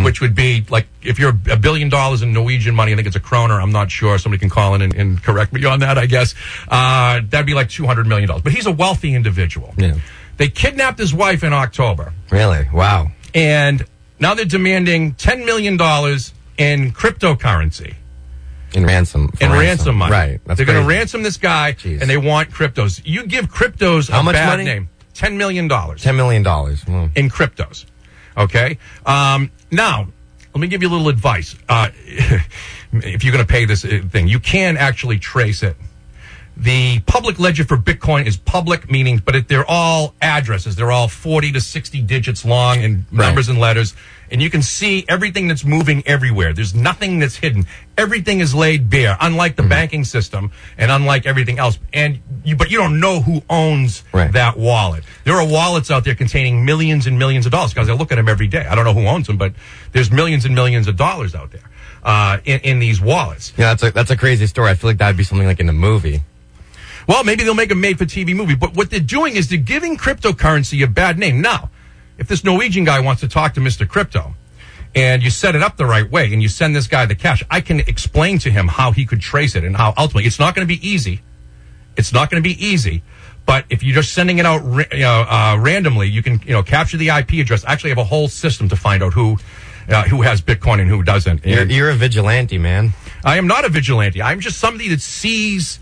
Which 0.04 0.22
would 0.22 0.36
be 0.36 0.66
like 0.70 0.88
if 1.02 1.18
you're 1.20 1.34
a 1.50 1.58
billion 1.58 1.90
dollars 1.90 2.22
in 2.22 2.34
Norwegian 2.34 2.76
money, 2.76 2.94
I 2.94 2.96
think 2.96 3.08
it's 3.08 3.16
a 3.16 3.20
kroner. 3.20 3.60
I'm 3.60 3.72
not 3.72 3.90
sure. 3.92 4.18
Somebody 4.18 4.40
can 4.40 4.50
call 4.50 4.76
in 4.76 4.82
and, 4.82 4.94
and 4.96 5.22
correct 5.24 5.54
me 5.54 5.64
on 5.66 5.80
that. 5.80 5.98
I 5.98 6.06
guess 6.06 6.36
uh, 6.68 7.22
that'd 7.30 7.46
be 7.46 7.54
like 7.54 7.70
two 7.70 7.86
hundred 7.86 8.08
million 8.08 8.28
dollars. 8.28 8.44
But 8.44 8.54
he's 8.54 8.66
a 8.68 8.72
wealthy 8.72 9.14
individual. 9.16 9.74
Yeah. 9.78 9.96
They 10.38 10.50
kidnapped 10.50 11.00
his 11.00 11.14
wife 11.16 11.44
in 11.44 11.52
October 11.52 12.14
Really? 12.30 12.68
Wow. 12.72 13.08
and 13.34 13.84
now 14.20 14.34
they're 14.36 14.46
demanding 14.46 15.14
$10 15.16 15.46
million 15.46 15.74
in 16.58 16.92
cryptocurrency, 16.94 17.96
In 18.74 18.86
ransom. 18.86 19.32
in 19.40 19.52
ransom, 19.52 19.96
money. 19.96 20.12
Right. 20.12 20.42
That's 20.46 20.58
they're 20.58 20.66
going 20.66 20.82
to 20.82 20.88
ransom 20.88 21.24
this 21.24 21.38
guy, 21.38 21.74
Jeez. 21.74 22.02
and 22.02 22.10
they 22.10 22.18
want 22.18 22.50
cryptos. 22.52 23.02
You 23.06 23.26
give 23.26 23.46
cryptos 23.52 24.10
How 24.10 24.20
a 24.20 24.24
much 24.24 24.34
bad 24.36 24.50
money? 24.50 24.64
name. 24.64 24.90
$10 25.16 25.38
million 25.38 25.68
$10 25.70 26.16
million. 26.16 26.44
Mm. 26.44 27.12
in 27.18 27.30
cryptos. 27.30 27.86
Okay? 28.38 28.78
Um, 29.06 29.52
now, 29.72 30.08
let 30.54 30.62
me 30.62 30.68
give 30.68 30.82
you 30.82 30.90
a 30.90 30.92
little 30.92 31.10
advice. 31.10 31.56
Uh, 31.68 31.90
if 32.94 33.24
you're 33.24 33.34
going 33.34 33.46
to 33.46 33.52
pay 33.52 33.66
this 33.66 33.84
uh, 33.84 34.02
thing, 34.10 34.28
you 34.28 34.40
can 34.40 34.78
actually 34.78 35.20
trace 35.20 35.64
it. 35.64 35.76
The 36.60 37.00
public 37.02 37.38
ledger 37.40 37.64
for 37.66 37.78
Bitcoin 37.78 38.26
is 38.26 38.36
public, 38.36 38.90
meaning, 38.90 39.22
but 39.24 39.36
it, 39.36 39.48
they're 39.48 39.70
all 39.70 40.16
addresses. 40.22 40.76
They're 40.76 40.92
all 40.92 41.08
40 41.08 41.52
to 41.52 41.62
60 41.62 42.02
digits 42.02 42.44
long 42.44 42.84
and 42.84 43.06
numbers 43.12 43.48
and 43.48 43.60
letters. 43.60 43.94
And 44.32 44.42
you 44.42 44.50
can 44.50 44.64
see 44.64 45.06
everything 45.08 45.48
that's 45.48 45.64
moving 45.64 46.02
everywhere. 46.08 46.54
There's 46.54 46.74
nothing 46.74 47.20
that's 47.20 47.36
hidden. 47.36 47.68
Everything 47.96 48.40
is 48.40 48.56
laid 48.56 48.90
bare, 48.90 49.16
unlike 49.22 49.56
the 49.56 49.64
banking 49.64 50.04
system 50.04 50.52
and 50.80 50.90
unlike 50.92 51.28
everything 51.28 51.60
else. 51.60 51.78
And 51.94 52.20
you, 52.44 52.56
but 52.56 52.72
you 52.72 52.78
don't 52.80 53.00
know 53.00 53.22
who 53.22 53.44
owns 53.50 54.04
Right. 54.12 54.32
that 54.34 54.58
wallet. 54.58 55.04
There 55.26 55.36
are 55.36 55.48
wallets 55.48 55.92
out 55.92 56.04
there 56.06 56.16
containing 56.16 56.66
millions 56.66 57.06
and 57.06 57.20
millions 57.20 57.46
of 57.46 57.52
dollars 57.52 57.72
because 57.74 57.88
I 57.88 57.94
look 57.94 58.12
at 58.12 58.16
them 58.16 58.28
every 58.28 58.48
day. 58.48 58.66
I 58.66 58.74
don't 58.74 58.84
know 58.84 58.94
who 58.94 59.06
owns 59.06 59.28
them, 59.28 59.38
but 59.38 59.54
there's 59.92 60.12
millions 60.12 60.44
and 60.44 60.56
millions 60.56 60.88
of 60.88 60.96
dollars 60.98 61.36
out 61.36 61.52
there 61.52 61.70
uh, 62.04 62.40
in, 62.46 62.60
in 62.62 62.80
these 62.80 63.00
wallets. 63.00 63.54
Yeah, 63.56 63.76
that's 63.76 63.84
a, 63.84 63.92
that's 63.92 64.12
a 64.12 64.18
crazy 64.18 64.48
story. 64.48 64.72
I 64.72 64.76
feel 64.76 64.90
like 64.90 64.98
that'd 64.98 65.16
be 65.16 65.24
something 65.24 65.48
like 65.48 65.60
in 65.60 65.70
a 65.70 65.74
movie. 65.74 66.22
Well, 67.08 67.24
maybe 67.24 67.44
they'll 67.44 67.54
make 67.54 67.72
a 67.72 67.76
made 67.76 67.98
for 67.98 68.06
TV 68.06 68.36
movie, 68.36 68.56
but 68.56 68.76
what 68.76 68.90
they're 68.90 69.00
doing 69.00 69.36
is 69.36 69.50
they're 69.50 69.58
giving 69.58 69.98
cryptocurrency 69.98 70.84
a 70.84 70.88
bad 70.88 71.18
name. 71.18 71.42
Now, 71.42 71.70
if 72.18 72.28
this 72.28 72.44
Norwegian 72.44 72.84
guy 72.84 73.00
wants 73.00 73.22
to 73.22 73.28
talk 73.28 73.54
to 73.54 73.62
Mr. 73.62 73.88
Crypto 73.88 74.36
and 74.94 75.24
you 75.24 75.30
set 75.30 75.56
it 75.56 75.64
up 75.64 75.78
the 75.78 75.86
right 75.86 76.10
way 76.10 76.32
and 76.34 76.42
you 76.42 76.50
send 76.50 76.76
this 76.76 76.88
guy 76.88 77.06
the 77.06 77.16
cash, 77.16 77.44
I 77.50 77.62
can 77.62 77.80
explain 77.80 78.40
to 78.40 78.52
him 78.52 78.68
how 78.68 78.92
he 78.92 79.06
could 79.06 79.22
trace 79.22 79.56
it 79.56 79.64
and 79.64 79.76
how 79.78 79.94
ultimately 79.98 80.26
it's 80.26 80.40
not 80.40 80.54
going 80.54 80.68
to 80.68 80.74
be 80.74 80.86
easy. 80.88 81.22
It's 81.96 82.12
not 82.12 82.30
going 82.30 82.44
to 82.44 82.48
be 82.48 82.64
easy. 82.64 83.04
But 83.46 83.64
if 83.70 83.82
you're 83.82 83.96
just 83.96 84.14
sending 84.14 84.40
it 84.40 84.46
out 84.46 84.64
you 84.92 85.00
know, 85.00 85.22
uh, 85.22 85.58
randomly, 85.58 86.10
you 86.10 86.22
can 86.22 86.42
you 86.46 86.52
know 86.52 86.62
capture 86.62 86.98
the 86.98 87.08
IP 87.08 87.32
address. 87.36 87.64
Actually, 87.66 87.92
have 87.92 87.98
a 87.98 88.04
whole 88.04 88.28
system 88.28 88.68
to 88.70 88.76
find 88.76 89.02
out 89.02 89.14
who 89.14 89.38
uh, 89.88 90.04
who 90.04 90.22
has 90.22 90.42
Bitcoin 90.42 90.82
and 90.82 90.90
who 90.90 91.02
doesn't. 91.02 91.46
You're, 91.46 91.64
you're 91.66 91.90
a 91.90 91.96
vigilante, 91.96 92.58
man. 92.58 92.92
I 93.24 93.38
am 93.38 93.48
not 93.48 93.64
a 93.64 93.70
vigilante. 93.70 94.22
I'm 94.22 94.42
just 94.42 94.60
somebody 94.60 94.90
that 94.90 95.02
sees. 95.02 95.80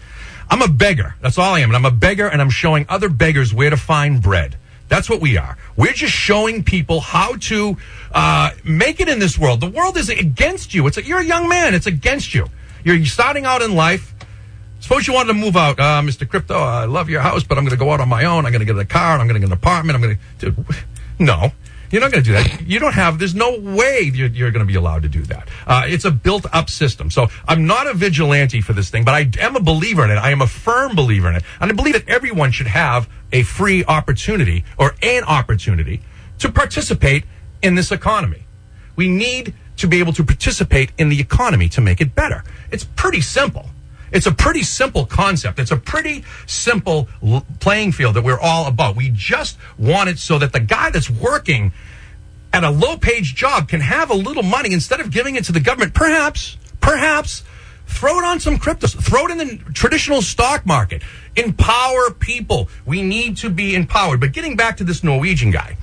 I'm 0.50 0.62
a 0.62 0.68
beggar. 0.68 1.16
That's 1.22 1.38
all 1.38 1.54
I 1.54 1.60
am. 1.60 1.70
And 1.70 1.76
I'm 1.76 1.86
a 1.86 1.96
beggar, 1.96 2.28
and 2.28 2.42
I'm 2.42 2.50
showing 2.50 2.86
other 2.90 3.10
beggars 3.10 3.54
where 3.54 3.70
to 3.70 3.78
find 3.78 4.22
bread. 4.22 4.58
That's 4.88 5.10
what 5.10 5.20
we 5.20 5.38
are. 5.38 5.58
We're 5.76 5.94
just 5.94 6.14
showing 6.14 6.64
people 6.64 7.00
how 7.00 7.36
to 7.36 7.78
uh, 8.12 8.52
make 8.64 9.00
it 9.00 9.10
in 9.10 9.20
this 9.20 9.38
world. 9.38 9.62
The 9.62 9.70
world 9.70 9.98
is 9.98 10.10
against 10.10 10.74
you. 10.74 10.86
It's 10.88 10.98
a, 10.98 11.04
you're 11.04 11.20
a 11.20 11.26
young 11.26 11.50
man. 11.50 11.74
It's 11.74 11.88
against 11.88 12.34
you. 12.36 12.48
You're 12.84 13.04
starting 13.06 13.46
out 13.46 13.64
in 13.64 13.76
life. 13.76 14.14
Suppose 14.80 15.08
you 15.08 15.14
wanted 15.14 15.34
to 15.34 15.40
move 15.40 15.58
out, 15.58 15.80
uh, 15.80 16.02
Mr. 16.04 16.30
Crypto. 16.30 16.56
I 16.60 16.86
love 16.86 17.10
your 17.10 17.22
house, 17.22 17.44
but 17.44 17.58
I'm 17.58 17.64
going 17.64 17.72
to 17.72 17.84
go 17.84 17.90
out 17.92 18.00
on 18.00 18.08
my 18.08 18.26
own. 18.26 18.46
I'm 18.46 18.52
going 18.52 18.60
to 18.60 18.72
get 18.72 18.78
a 18.78 18.86
car. 18.86 19.18
I'm 19.18 19.28
going 19.28 19.34
to 19.34 19.40
get 19.40 19.48
an 19.48 19.54
apartment. 19.54 19.96
I'm 19.96 20.02
going 20.04 20.20
to. 20.40 20.66
No, 21.18 21.52
you're 21.92 22.02
not 22.02 22.12
going 22.12 22.24
to 22.24 22.30
do 22.30 22.34
that. 22.34 22.62
You 22.62 22.80
don't 22.80 22.94
have. 22.94 23.20
There's 23.20 23.36
no 23.36 23.60
way 23.60 24.12
you're, 24.14 24.30
you're 24.30 24.52
going 24.52 24.66
to 24.66 24.72
be 24.72 24.76
allowed 24.76 25.04
to 25.04 25.10
do 25.10 25.22
that. 25.24 25.50
Uh, 25.66 25.84
it's 25.86 26.06
a 26.06 26.12
built-up 26.12 26.70
system. 26.70 27.10
So 27.10 27.28
I'm 27.48 27.66
not 27.66 27.88
a 27.88 27.94
vigilante 27.94 28.62
for 28.62 28.74
this 28.74 28.90
thing, 28.90 29.04
but 29.04 29.14
I 29.14 29.30
am 29.40 29.56
a 29.56 29.60
believer 29.60 30.04
in 30.04 30.12
it. 30.12 30.18
I 30.18 30.32
am 30.32 30.42
a 30.42 30.48
firm 30.48 30.96
believer 30.96 31.30
in 31.30 31.36
it, 31.36 31.44
and 31.60 31.72
I 31.72 31.74
believe 31.74 31.94
that 31.94 32.08
everyone 32.10 32.52
should 32.52 32.68
have 32.68 33.10
a 33.32 33.44
free 33.44 33.84
opportunity 33.86 34.64
or 34.78 34.96
an 35.02 35.24
opportunity 35.24 36.02
to 36.40 36.52
participate 36.52 37.24
in 37.62 37.76
this 37.76 37.92
economy. 37.92 38.46
We 38.96 39.08
need 39.08 39.54
to 39.78 39.88
be 39.88 40.00
able 40.00 40.14
to 40.14 40.24
participate 40.24 40.92
in 40.98 41.10
the 41.10 41.20
economy 41.20 41.68
to 41.70 41.82
make 41.82 42.00
it 42.02 42.16
better. 42.16 42.44
It's 42.72 42.86
pretty 42.96 43.22
simple. 43.22 43.70
It's 44.16 44.28
a 44.28 44.32
pretty 44.32 44.64
simple 44.64 45.06
concept. 45.06 45.60
It's 45.60 45.72
a 45.72 45.78
pretty 45.78 46.24
simple 46.46 47.10
playing 47.60 47.92
field 47.92 48.16
that 48.16 48.24
we're 48.24 48.40
all 48.40 48.66
about. 48.66 48.96
We 48.96 49.10
just 49.14 49.58
want 49.78 50.08
it 50.10 50.20
so 50.20 50.40
that 50.40 50.54
the 50.54 50.62
guy 50.62 50.90
that's 50.90 51.10
working 51.10 51.74
at 52.54 52.64
a 52.64 52.70
low 52.70 52.96
page 52.96 53.36
job 53.36 53.68
can 53.68 53.82
have 53.82 54.10
a 54.10 54.14
little 54.14 54.42
money 54.42 54.72
instead 54.72 55.02
of 55.02 55.12
giving 55.12 55.36
it 55.36 55.44
to 55.46 55.52
the 55.52 55.60
government. 55.60 55.94
Perhaps, 55.94 56.56
perhaps 56.80 57.44
throw 57.88 58.18
it 58.18 58.24
on 58.24 58.40
some 58.40 58.58
cryptos, 58.58 58.98
throw 58.98 59.26
it 59.26 59.32
in 59.32 59.38
the 59.38 59.58
traditional 59.74 60.22
stock 60.22 60.66
market. 60.66 61.04
Empower 61.36 62.12
people. 62.12 62.70
We 62.86 63.02
need 63.02 63.36
to 63.38 63.50
be 63.50 63.76
empowered. 63.76 64.22
But 64.22 64.32
getting 64.32 64.56
back 64.56 64.78
to 64.78 64.86
this 64.86 65.04
Norwegian 65.04 65.52
guy, 65.52 65.76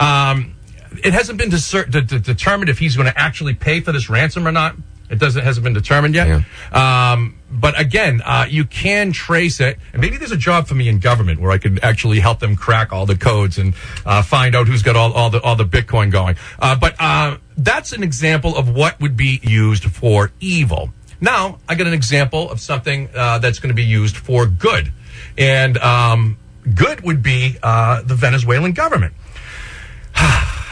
um, 0.00 0.56
it 1.04 1.12
hasn't 1.12 1.38
been 1.38 1.50
de- 1.50 1.84
de- 2.00 2.18
determined 2.18 2.70
if 2.70 2.78
he's 2.78 2.96
going 2.96 3.12
to 3.12 3.18
actually 3.18 3.52
pay 3.52 3.80
for 3.80 3.92
this 3.92 4.08
ransom 4.08 4.48
or 4.48 4.52
not. 4.52 4.74
It 5.10 5.18
doesn't 5.18 5.44
hasn't 5.44 5.64
been 5.64 5.74
determined 5.74 6.14
yet. 6.14 6.26
Um, 6.72 7.36
but 7.50 7.78
again, 7.78 8.22
uh, 8.24 8.46
you 8.48 8.64
can 8.64 9.12
trace 9.12 9.60
it, 9.60 9.78
and 9.92 10.00
maybe 10.00 10.16
there's 10.16 10.32
a 10.32 10.36
job 10.36 10.66
for 10.66 10.74
me 10.74 10.88
in 10.88 10.98
government 10.98 11.40
where 11.40 11.52
I 11.52 11.58
could 11.58 11.78
actually 11.82 12.20
help 12.20 12.40
them 12.40 12.56
crack 12.56 12.92
all 12.92 13.06
the 13.06 13.16
codes 13.16 13.58
and 13.58 13.74
uh, 14.06 14.22
find 14.22 14.56
out 14.56 14.66
who's 14.66 14.82
got 14.82 14.96
all, 14.96 15.12
all 15.12 15.30
the 15.30 15.40
all 15.42 15.56
the 15.56 15.66
Bitcoin 15.66 16.10
going. 16.10 16.36
Uh, 16.58 16.74
but 16.74 16.96
uh, 16.98 17.36
that's 17.56 17.92
an 17.92 18.02
example 18.02 18.56
of 18.56 18.74
what 18.74 18.98
would 19.00 19.16
be 19.16 19.40
used 19.42 19.84
for 19.84 20.32
evil. 20.40 20.90
Now 21.20 21.58
I 21.68 21.74
got 21.74 21.86
an 21.86 21.94
example 21.94 22.50
of 22.50 22.60
something 22.60 23.08
uh, 23.14 23.38
that's 23.38 23.58
going 23.58 23.68
to 23.68 23.74
be 23.74 23.84
used 23.84 24.16
for 24.16 24.46
good, 24.46 24.92
and 25.36 25.76
um, 25.78 26.38
good 26.74 27.02
would 27.02 27.22
be 27.22 27.58
uh, 27.62 28.02
the 28.02 28.14
Venezuelan 28.14 28.72
government. 28.72 29.14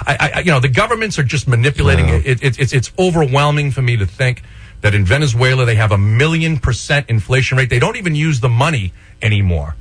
I, 0.00 0.32
I, 0.34 0.40
you 0.40 0.50
know, 0.50 0.60
the 0.60 0.68
governments 0.68 1.18
are 1.18 1.22
just 1.24 1.46
manipulating 1.46 2.08
it. 2.08 2.26
It, 2.26 2.42
it. 2.42 2.58
It's, 2.58 2.72
it's 2.72 2.92
overwhelming 2.98 3.70
for 3.70 3.82
me 3.82 3.96
to 3.96 4.06
think 4.06 4.42
that 4.80 4.94
in 4.94 5.04
Venezuela 5.04 5.64
they 5.64 5.76
have 5.76 5.92
a 5.92 5.98
million 5.98 6.58
percent 6.58 7.08
inflation 7.08 7.58
rate. 7.58 7.70
They 7.70 7.78
don't 7.78 7.96
even 7.96 8.14
use 8.14 8.40
the 8.40 8.48
money 8.48 8.92
anymore. 9.20 9.76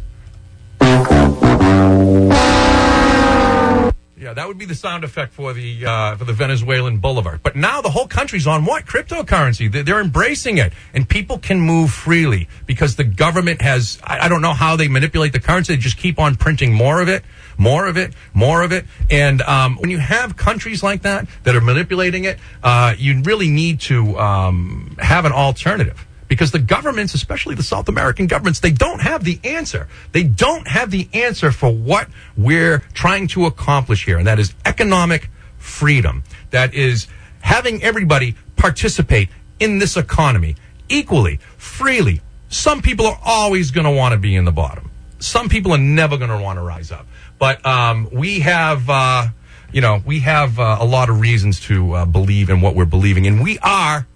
That 4.34 4.48
would 4.48 4.58
be 4.58 4.66
the 4.66 4.76
sound 4.76 5.04
effect 5.04 5.34
for 5.34 5.54
the 5.54 5.86
uh, 5.86 6.16
for 6.16 6.26
the 6.26 6.34
Venezuelan 6.34 7.00
bolívar. 7.00 7.40
But 7.42 7.56
now 7.56 7.82
the 7.82 7.90
whole 7.90 8.08
country's 8.08 8.48
on 8.48 8.66
what 8.66 8.86
cryptocurrency? 8.86 9.72
They're, 9.72 9.84
they're 9.84 10.02
embracing 10.02 10.58
it, 10.58 10.74
and 10.94 11.08
people 11.08 11.38
can 11.38 11.60
move 11.60 11.92
freely 11.92 12.48
because 12.66 12.96
the 12.96 13.04
government 13.04 13.62
has. 13.62 14.00
I, 14.04 14.26
I 14.26 14.28
don't 14.28 14.42
know 14.42 14.54
how 14.54 14.76
they 14.76 14.88
manipulate 14.88 15.34
the 15.34 15.40
currency. 15.40 15.76
They 15.76 15.82
just 15.82 15.98
keep 15.98 16.20
on 16.20 16.36
printing 16.36 16.74
more 16.74 17.02
of 17.02 17.10
it, 17.10 17.24
more 17.58 17.88
of 17.88 17.98
it, 17.98 18.14
more 18.34 18.64
of 18.64 18.72
it. 18.72 18.86
And 19.10 19.42
um, 19.42 19.78
when 19.78 19.90
you 19.90 20.00
have 20.00 20.38
countries 20.38 20.84
like 20.84 21.02
that 21.04 21.28
that 21.44 21.56
are 21.56 21.62
manipulating 21.62 22.26
it, 22.26 22.40
uh, 22.64 22.96
you 22.98 23.22
really 23.24 23.50
need 23.50 23.82
to 23.82 24.18
um, 24.18 24.96
have 25.00 25.26
an 25.26 25.32
alternative 25.32 26.06
because 26.32 26.52
the 26.52 26.60
governments, 26.60 27.14
especially 27.14 27.56
the 27.56 27.62
South 27.62 27.90
American 27.90 28.26
governments, 28.26 28.62
they 28.62 28.72
don't 28.72 29.02
have 29.02 29.26
the 29.26 29.38
answer. 29.44 29.90
They 30.14 30.24
don't 30.24 30.66
have 30.66 30.90
the 30.90 31.10
answer 31.12 31.52
for 31.52 31.70
what 31.70 32.08
we're 32.38 32.80
trying 32.94 33.28
to 33.36 33.48
accomplish 33.48 34.06
here, 34.06 34.18
and 34.18 34.26
that 34.28 34.40
is 34.40 34.54
economic 34.64 35.30
freedom. 35.58 36.24
That 36.52 36.74
is 36.74 37.08
having 37.42 37.84
everybody 37.84 38.38
participate 38.56 39.28
in 39.60 39.80
this 39.80 39.98
economy 39.98 40.56
equally, 40.88 41.42
freely. 41.58 42.22
Some 42.48 42.82
people 42.82 43.08
are 43.08 43.20
always 43.26 43.72
going 43.72 43.84
to 43.84 43.92
want 43.92 44.14
to 44.14 44.18
be 44.18 44.34
in 44.34 44.46
the 44.46 44.54
bottom. 44.54 44.90
Some 45.20 45.50
people 45.50 45.74
are 45.74 45.78
never 45.78 46.16
going 46.16 46.30
to 46.30 46.42
want 46.42 46.60
to 46.60 46.64
rise 46.64 46.94
up. 46.94 47.08
But 47.40 47.66
um, 47.66 48.08
we 48.10 48.40
have, 48.40 48.90
uh, 48.90 49.28
you 49.74 49.82
know, 49.82 50.02
we 50.06 50.22
have 50.22 50.60
uh, 50.60 50.78
a 50.80 50.86
lot 50.86 51.10
of 51.10 51.20
reasons 51.20 51.60
to 51.68 51.92
uh, 51.92 52.06
believe 52.06 52.50
in 52.50 52.62
what 52.62 52.74
we're 52.74 52.86
believing, 52.86 53.28
and 53.28 53.44
we 53.44 53.60
are 53.60 54.08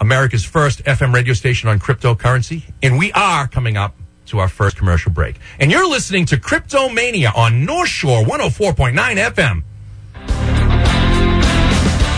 America's 0.00 0.44
first 0.44 0.84
FM 0.84 1.12
radio 1.12 1.34
station 1.34 1.68
on 1.68 1.78
cryptocurrency, 1.78 2.62
and 2.82 2.98
we 2.98 3.12
are 3.12 3.48
coming 3.48 3.76
up 3.76 3.94
to 4.26 4.38
our 4.38 4.48
first 4.48 4.76
commercial 4.76 5.10
break. 5.10 5.36
And 5.58 5.70
you're 5.70 5.88
listening 5.88 6.26
to 6.26 6.36
Cryptomania 6.36 7.34
on 7.36 7.64
North 7.64 7.88
Shore 7.88 8.22
104.9 8.22 8.94
FM. 8.94 9.62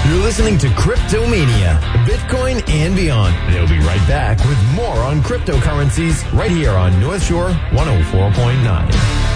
You're 0.09 0.23
listening 0.23 0.59
to 0.59 0.67
Cryptomania, 0.69 1.81
Bitcoin 2.05 2.69
and 2.69 2.97
beyond. 2.97 3.55
They'll 3.55 3.69
be 3.69 3.79
right 3.79 4.05
back 4.09 4.39
with 4.39 4.59
more 4.75 4.97
on 5.05 5.21
cryptocurrencies 5.21 6.31
right 6.37 6.51
here 6.51 6.73
on 6.73 6.99
North 7.01 7.23
Shore 7.23 7.51
104.9. 7.51 9.30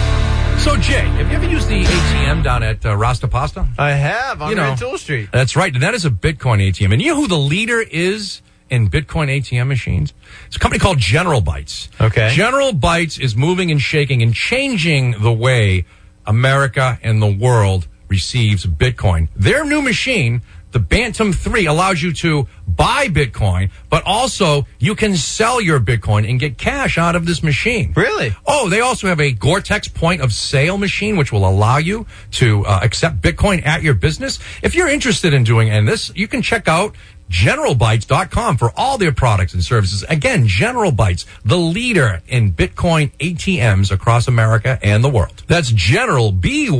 So, 0.65 0.75
Jay, 0.77 1.01
have 1.01 1.29
you 1.29 1.37
ever 1.37 1.47
used 1.47 1.67
the 1.67 1.83
ATM 1.83 2.43
down 2.43 2.63
at 2.63 2.83
uh, 2.83 2.97
Rasta 2.97 3.27
Pasta? 3.27 3.67
I 3.77 3.91
have 3.91 4.41
on 4.41 4.49
You 4.49 4.55
know. 4.55 4.75
Tool 4.75 4.97
Street. 4.97 5.29
That's 5.31 5.55
right. 5.55 5.71
And 5.71 5.83
that 5.83 5.93
is 5.93 6.05
a 6.05 6.09
Bitcoin 6.09 6.59
ATM. 6.59 6.91
And 6.91 6.99
you 7.03 7.09
know 7.13 7.21
who 7.21 7.27
the 7.27 7.37
leader 7.37 7.79
is 7.81 8.41
in 8.71 8.89
Bitcoin 8.89 9.27
ATM 9.29 9.67
machines? 9.67 10.11
It's 10.47 10.55
a 10.55 10.59
company 10.59 10.79
called 10.79 10.97
General 10.97 11.39
Bytes. 11.39 11.89
Okay. 12.01 12.31
General 12.33 12.71
Bytes 12.71 13.19
is 13.19 13.35
moving 13.35 13.69
and 13.69 13.79
shaking 13.79 14.23
and 14.23 14.33
changing 14.33 15.11
the 15.21 15.31
way 15.31 15.85
America 16.25 16.97
and 17.03 17.21
the 17.21 17.31
world 17.31 17.87
receives 18.07 18.65
Bitcoin. 18.65 19.27
Their 19.35 19.65
new 19.65 19.83
machine, 19.83 20.41
the 20.75 20.79
Bantam 20.81 21.31
3, 21.31 21.67
allows 21.67 22.01
you 22.01 22.11
to 22.11 22.49
buy 22.67 23.07
Bitcoin, 23.07 23.71
but 23.89 24.03
also 24.05 24.67
you 24.77 24.93
can 24.93 25.15
sell 25.15 25.61
your 25.61 25.79
Bitcoin 25.79 26.29
and 26.29 26.37
get 26.37 26.57
cash 26.57 26.97
out 26.97 27.15
of 27.15 27.25
this 27.25 27.41
machine. 27.41 27.93
Really? 27.95 28.35
Oh, 28.45 28.67
they 28.67 28.81
also 28.81 29.07
have 29.07 29.21
a 29.21 29.31
Gertruda 29.31 29.93
point 29.93 30.19
of 30.19 30.33
sale 30.33 30.77
machine, 30.77 31.15
which 31.15 31.31
will 31.31 31.47
allow 31.47 31.77
you 31.77 32.05
to 32.31 32.65
uh, 32.65 32.81
accept 32.83 33.21
Bitcoin 33.21 33.65
at 33.65 33.83
your 33.83 33.93
business. 33.93 34.37
If 34.61 34.75
you're 34.75 34.89
interested 34.89 35.33
in 35.33 35.45
doing 35.45 35.69
and 35.69 35.87
this, 35.87 36.11
you 36.13 36.27
can 36.27 36.41
check 36.41 36.67
out 36.67 36.93
generalbytes.com 37.29 38.57
for 38.57 38.73
all 38.75 38.97
their 38.97 39.13
products 39.13 39.53
and 39.53 39.63
services. 39.63 40.03
Again, 40.09 40.45
General 40.45 40.91
Bytes, 40.91 41.23
the 41.45 41.57
leader 41.57 42.21
in 42.27 42.51
Bitcoin 42.51 43.11
ATMs 43.19 43.91
across 43.91 44.27
America 44.27 44.77
and 44.83 45.05
the 45.05 45.09
world. 45.09 45.41
That's 45.47 45.71
General, 45.71 46.33
B-Y-T-E-S 46.33 46.75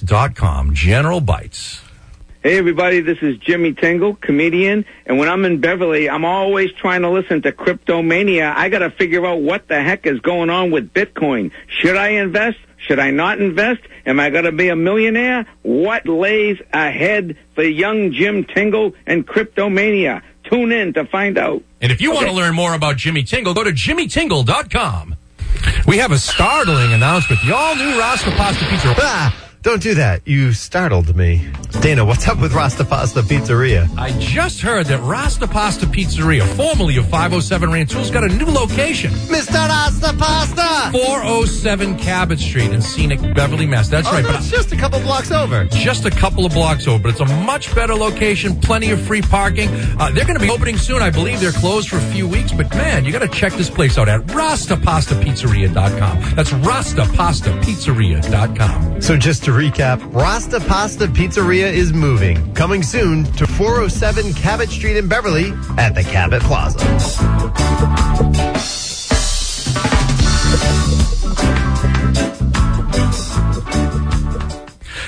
dot 0.00 0.36
com. 0.36 0.72
General 0.74 1.20
Bytes. 1.20 1.80
Hey 2.42 2.56
everybody, 2.56 3.02
this 3.02 3.18
is 3.20 3.36
Jimmy 3.36 3.74
Tingle, 3.74 4.14
comedian, 4.14 4.86
and 5.04 5.18
when 5.18 5.28
I'm 5.28 5.44
in 5.44 5.60
Beverly, 5.60 6.08
I'm 6.08 6.24
always 6.24 6.72
trying 6.72 7.02
to 7.02 7.10
listen 7.10 7.42
to 7.42 7.52
Cryptomania. 7.52 8.56
I 8.56 8.70
gotta 8.70 8.90
figure 8.90 9.26
out 9.26 9.42
what 9.42 9.68
the 9.68 9.82
heck 9.82 10.06
is 10.06 10.20
going 10.20 10.48
on 10.48 10.70
with 10.70 10.94
Bitcoin. 10.94 11.50
Should 11.66 11.98
I 11.98 12.12
invest? 12.12 12.56
Should 12.78 12.98
I 12.98 13.10
not 13.10 13.42
invest? 13.42 13.82
Am 14.06 14.18
I 14.18 14.30
gonna 14.30 14.52
be 14.52 14.70
a 14.70 14.74
millionaire? 14.74 15.44
What 15.60 16.08
lays 16.08 16.56
ahead 16.72 17.36
for 17.54 17.62
young 17.62 18.12
Jim 18.12 18.44
Tingle 18.44 18.94
and 19.06 19.26
Cryptomania? 19.26 20.22
Tune 20.44 20.72
in 20.72 20.94
to 20.94 21.04
find 21.04 21.36
out. 21.36 21.62
And 21.82 21.92
if 21.92 22.00
you 22.00 22.10
want 22.10 22.26
to 22.26 22.32
learn 22.32 22.54
more 22.54 22.72
about 22.72 22.96
Jimmy 22.96 23.22
Tingle, 23.22 23.52
go 23.52 23.64
to 23.64 23.70
jimmytingle.com. 23.70 25.14
We 25.86 25.98
have 25.98 26.10
a 26.10 26.18
startling 26.18 26.94
announcement. 26.94 27.42
The 27.42 27.54
all 27.54 27.76
new 27.76 27.98
Rasta 27.98 28.30
Pasta 28.30 28.64
Pizza. 28.64 28.94
Ah, 28.96 29.49
don't 29.62 29.82
do 29.82 29.94
that. 29.94 30.26
You 30.26 30.52
startled 30.52 31.14
me. 31.14 31.46
Dana, 31.82 32.02
what's 32.04 32.26
up 32.26 32.40
with 32.40 32.52
Rasta 32.54 32.82
Pasta 32.84 33.20
Pizzeria? 33.22 33.86
I 33.98 34.10
just 34.18 34.60
heard 34.62 34.86
that 34.86 35.00
Rasta 35.00 35.46
Pasta 35.46 35.84
Pizzeria, 35.86 36.46
formerly 36.56 36.96
of 36.96 37.06
507 37.08 37.70
Rantoul's, 37.70 38.10
got 38.10 38.24
a 38.24 38.28
new 38.28 38.46
location. 38.46 39.10
Mr. 39.12 39.52
Rasta 39.68 40.14
Pasta! 40.16 40.90
407 40.92 41.98
Cabot 41.98 42.38
Street 42.38 42.72
in 42.72 42.80
scenic 42.80 43.20
Beverly, 43.34 43.66
Mass. 43.66 43.88
That's 43.88 44.08
Oh, 44.08 44.12
right, 44.12 44.22
no, 44.22 44.30
but 44.32 44.40
it's 44.40 44.50
just 44.50 44.72
a 44.72 44.76
couple 44.76 44.98
blocks 45.00 45.30
over. 45.30 45.64
just 45.66 46.06
a 46.06 46.10
couple 46.10 46.46
of 46.46 46.52
blocks 46.52 46.88
over, 46.88 47.02
but 47.02 47.10
it's 47.10 47.20
a 47.20 47.26
much 47.44 47.74
better 47.74 47.94
location, 47.94 48.58
plenty 48.60 48.90
of 48.92 49.00
free 49.00 49.20
parking. 49.22 49.68
Uh, 49.98 50.10
they're 50.10 50.24
going 50.26 50.38
to 50.38 50.44
be 50.44 50.50
opening 50.50 50.76
soon. 50.78 51.02
I 51.02 51.10
believe 51.10 51.38
they're 51.40 51.52
closed 51.52 51.88
for 51.90 51.96
a 51.98 52.12
few 52.12 52.26
weeks, 52.26 52.52
but 52.52 52.70
man, 52.74 53.04
you 53.04 53.12
got 53.12 53.18
to 53.20 53.28
check 53.28 53.52
this 53.52 53.68
place 53.70 53.98
out 53.98 54.08
at 54.08 54.20
rastapastapizzeria.com. 54.28 56.34
That's 56.34 56.50
rastapastapizzeria.com. 56.50 59.02
So 59.02 59.16
just 59.16 59.44
to 59.44 59.49
recap, 59.50 60.00
Rasta 60.14 60.60
Pasta 60.60 61.06
Pizzeria 61.06 61.72
is 61.72 61.92
moving. 61.92 62.54
Coming 62.54 62.82
soon 62.82 63.24
to 63.32 63.46
407 63.46 64.32
Cabot 64.34 64.68
Street 64.68 64.96
in 64.96 65.08
Beverly 65.08 65.52
at 65.78 65.94
the 65.94 66.02
Cabot 66.02 66.42
Plaza. 66.42 66.78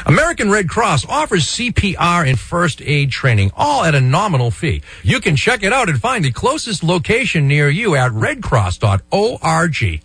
American 0.06 0.50
Red 0.50 0.68
Cross 0.68 1.06
offers 1.08 1.46
CPR 1.46 2.28
and 2.28 2.38
first 2.38 2.82
aid 2.82 3.10
training, 3.10 3.50
all 3.56 3.84
at 3.84 3.94
a 3.94 4.00
nominal 4.00 4.50
fee. 4.50 4.82
You 5.02 5.20
can 5.20 5.36
check 5.36 5.62
it 5.62 5.72
out 5.72 5.88
and 5.88 6.00
find 6.00 6.24
the 6.24 6.32
closest 6.32 6.82
location 6.82 7.46
near 7.48 7.68
you 7.68 7.94
at 7.94 8.12
redcross.org. 8.12 10.02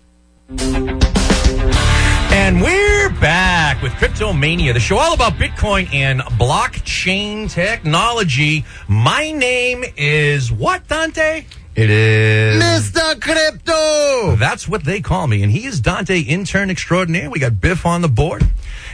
And 2.29 2.61
we're 2.61 3.09
back 3.19 3.46
with 3.81 3.91
Cryptomania, 3.93 4.73
the 4.73 4.79
show 4.79 4.97
all 4.97 5.13
about 5.13 5.33
Bitcoin 5.33 5.93
and 5.93 6.21
blockchain 6.21 7.49
technology. 7.49 8.65
My 8.87 9.31
name 9.31 9.83
is 9.95 10.51
what, 10.51 10.87
Dante? 10.87 11.45
It 11.75 11.89
is 11.89 12.61
Mr. 12.61 13.21
Crypto! 13.21 14.35
That's 14.35 14.67
what 14.67 14.83
they 14.83 14.99
call 14.99 15.27
me. 15.27 15.43
And 15.43 15.51
he 15.51 15.65
is 15.65 15.79
Dante, 15.79 16.19
intern 16.19 16.71
extraordinaire. 16.71 17.29
We 17.29 17.39
got 17.39 17.61
Biff 17.61 17.85
on 17.85 18.01
the 18.01 18.07
board. 18.07 18.43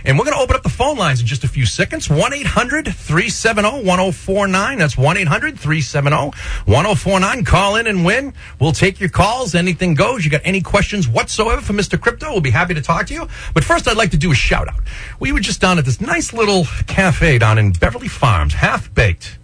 And 0.06 0.18
we're 0.18 0.26
going 0.26 0.36
to 0.36 0.44
open 0.44 0.56
up 0.56 0.64
the 0.64 0.70
phone 0.70 0.98
lines 0.98 1.22
in 1.22 1.28
just 1.28 1.44
a 1.44 1.48
few 1.48 1.66
seconds. 1.66 2.10
1 2.10 2.34
800 2.34 2.86
370 2.94 3.84
1049. 3.84 4.78
That's 4.78 4.98
1 4.98 5.18
800 5.18 5.60
370 5.60 6.32
1049. 6.66 7.46
Call 7.46 7.76
in 7.78 7.88
and 7.88 8.06
win. 8.06 8.34
We'll 8.60 8.74
take 8.74 9.00
your 9.00 9.10
calls. 9.10 9.56
Anything 9.56 9.94
goes. 9.94 10.26
You 10.26 10.32
got 10.32 10.42
any 10.44 10.62
questions 10.62 11.08
whatsoever 11.08 11.62
for 11.62 11.74
Mr. 11.74 12.00
Crypto? 12.00 12.32
We'll 12.32 12.42
be 12.42 12.50
happy 12.50 12.74
to 12.74 12.82
talk 12.82 13.08
to 13.08 13.14
you. 13.14 13.28
But 13.54 13.64
first, 13.64 13.88
I'd 13.88 13.98
like 13.98 14.12
to 14.12 14.18
do 14.18 14.32
a 14.32 14.36
shout 14.36 14.68
out. 14.68 14.82
We 15.20 15.32
were 15.32 15.40
just 15.40 15.62
down 15.62 15.78
at 15.78 15.86
this 15.86 16.02
nice 16.02 16.34
little 16.34 16.66
cafe 16.88 17.38
down 17.38 17.58
in 17.58 17.72
Beverly 17.72 18.08
Farms, 18.10 18.54
half 18.54 18.94
baked. 18.94 19.38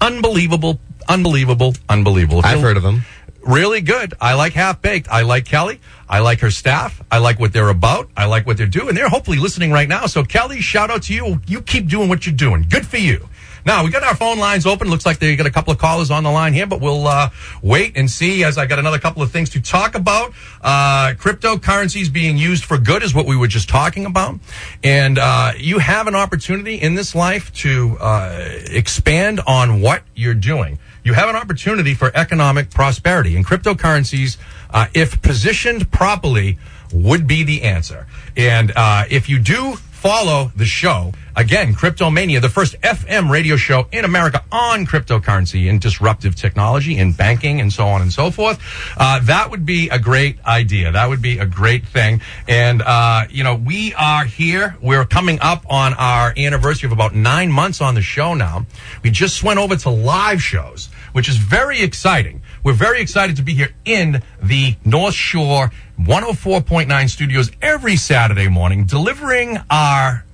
Unbelievable, 0.00 0.78
unbelievable, 1.08 1.74
unbelievable. 1.88 2.42
I've 2.44 2.60
heard 2.60 2.76
of 2.76 2.82
them. 2.84 3.02
Really 3.42 3.80
good. 3.80 4.14
I 4.20 4.34
like 4.34 4.52
Half 4.52 4.82
Baked. 4.82 5.08
I 5.08 5.22
like 5.22 5.44
Kelly. 5.44 5.80
I 6.08 6.20
like 6.20 6.40
her 6.40 6.50
staff. 6.50 7.02
I 7.10 7.18
like 7.18 7.38
what 7.38 7.52
they're 7.52 7.68
about. 7.68 8.08
I 8.16 8.26
like 8.26 8.46
what 8.46 8.56
they're 8.56 8.66
doing. 8.66 8.94
They're 8.94 9.08
hopefully 9.08 9.38
listening 9.38 9.72
right 9.72 9.88
now. 9.88 10.06
So 10.06 10.24
Kelly, 10.24 10.60
shout 10.60 10.90
out 10.90 11.02
to 11.04 11.14
you. 11.14 11.40
You 11.46 11.60
keep 11.60 11.88
doing 11.88 12.08
what 12.08 12.26
you're 12.26 12.34
doing. 12.34 12.66
Good 12.68 12.86
for 12.86 12.96
you. 12.96 13.28
Now 13.66 13.84
we 13.84 13.90
got 13.90 14.02
our 14.02 14.16
phone 14.16 14.38
lines 14.38 14.64
open. 14.64 14.88
Looks 14.88 15.04
like 15.04 15.18
they 15.18 15.36
got 15.36 15.46
a 15.46 15.50
couple 15.50 15.72
of 15.72 15.78
callers 15.78 16.10
on 16.10 16.22
the 16.22 16.30
line 16.30 16.54
here, 16.54 16.66
but 16.66 16.80
we'll 16.80 17.06
uh, 17.06 17.28
wait 17.60 17.96
and 17.96 18.10
see 18.10 18.42
as 18.42 18.56
I 18.56 18.64
got 18.64 18.78
another 18.78 18.98
couple 18.98 19.22
of 19.22 19.30
things 19.30 19.50
to 19.50 19.60
talk 19.60 19.94
about. 19.94 20.32
Uh, 20.62 21.12
cryptocurrencies 21.18 22.10
being 22.10 22.38
used 22.38 22.64
for 22.64 22.78
good 22.78 23.02
is 23.02 23.14
what 23.14 23.26
we 23.26 23.36
were 23.36 23.46
just 23.46 23.68
talking 23.68 24.06
about, 24.06 24.38
and 24.82 25.18
uh, 25.18 25.52
you 25.58 25.80
have 25.80 26.06
an 26.06 26.14
opportunity 26.14 26.76
in 26.76 26.94
this 26.94 27.14
life 27.14 27.52
to 27.56 27.98
uh, 28.00 28.48
expand 28.70 29.40
on 29.46 29.82
what 29.82 30.02
you're 30.14 30.32
doing 30.32 30.78
you 31.08 31.14
have 31.14 31.30
an 31.30 31.36
opportunity 31.36 31.94
for 31.94 32.12
economic 32.14 32.68
prosperity. 32.68 33.34
And 33.34 33.46
cryptocurrencies, 33.46 34.36
uh, 34.68 34.88
if 34.92 35.22
positioned 35.22 35.90
properly, 35.90 36.58
would 36.92 37.26
be 37.26 37.44
the 37.44 37.62
answer. 37.62 38.06
And 38.36 38.72
uh, 38.76 39.04
if 39.08 39.26
you 39.30 39.38
do 39.38 39.76
follow 39.76 40.52
the 40.54 40.66
show, 40.66 41.12
again, 41.34 41.72
Cryptomania, 41.72 42.42
the 42.42 42.50
first 42.50 42.78
FM 42.82 43.30
radio 43.30 43.56
show 43.56 43.88
in 43.90 44.04
America 44.04 44.44
on 44.52 44.84
cryptocurrency 44.84 45.70
and 45.70 45.80
disruptive 45.80 46.36
technology 46.36 46.98
and 46.98 47.16
banking 47.16 47.58
and 47.58 47.72
so 47.72 47.86
on 47.86 48.02
and 48.02 48.12
so 48.12 48.30
forth, 48.30 48.60
uh, 48.98 49.18
that 49.20 49.50
would 49.50 49.64
be 49.64 49.88
a 49.88 49.98
great 49.98 50.38
idea. 50.44 50.92
That 50.92 51.08
would 51.08 51.22
be 51.22 51.38
a 51.38 51.46
great 51.46 51.86
thing. 51.86 52.20
And, 52.46 52.82
uh, 52.82 53.22
you 53.30 53.44
know, 53.44 53.54
we 53.54 53.94
are 53.94 54.26
here. 54.26 54.76
We're 54.82 55.06
coming 55.06 55.38
up 55.40 55.64
on 55.70 55.94
our 55.94 56.34
anniversary 56.36 56.86
of 56.86 56.92
about 56.92 57.14
nine 57.14 57.50
months 57.50 57.80
on 57.80 57.94
the 57.94 58.02
show 58.02 58.34
now. 58.34 58.66
We 59.02 59.10
just 59.10 59.42
went 59.42 59.58
over 59.58 59.74
to 59.74 59.88
live 59.88 60.42
shows 60.42 60.90
which 61.12 61.28
is 61.28 61.36
very 61.36 61.80
exciting. 61.82 62.42
We're 62.62 62.72
very 62.72 63.00
excited 63.00 63.36
to 63.36 63.42
be 63.42 63.54
here 63.54 63.70
in 63.84 64.22
the 64.42 64.76
North 64.84 65.14
Shore 65.14 65.70
104.9 66.00 67.08
studios 67.10 67.50
every 67.62 67.96
Saturday 67.96 68.48
morning, 68.48 68.84
delivering 68.84 69.58
our 69.70 70.24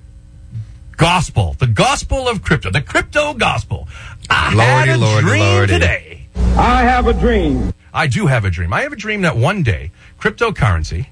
gospel, 0.96 1.56
the 1.58 1.66
gospel 1.66 2.28
of 2.28 2.42
crypto, 2.42 2.70
the 2.70 2.82
crypto 2.82 3.34
gospel. 3.34 3.88
I 4.30 4.50
had 4.50 4.88
a 4.88 4.98
lordy, 4.98 5.26
dream 5.26 5.40
lordy. 5.40 5.72
today 5.72 6.14
I 6.56 6.82
have 6.82 7.06
a 7.06 7.12
dream. 7.12 7.72
I 7.92 8.06
do 8.06 8.26
have 8.26 8.44
a 8.44 8.50
dream. 8.50 8.72
I 8.72 8.82
have 8.82 8.92
a 8.92 8.96
dream 8.96 9.22
that 9.22 9.36
one 9.36 9.62
day 9.62 9.90
cryptocurrency 10.20 11.06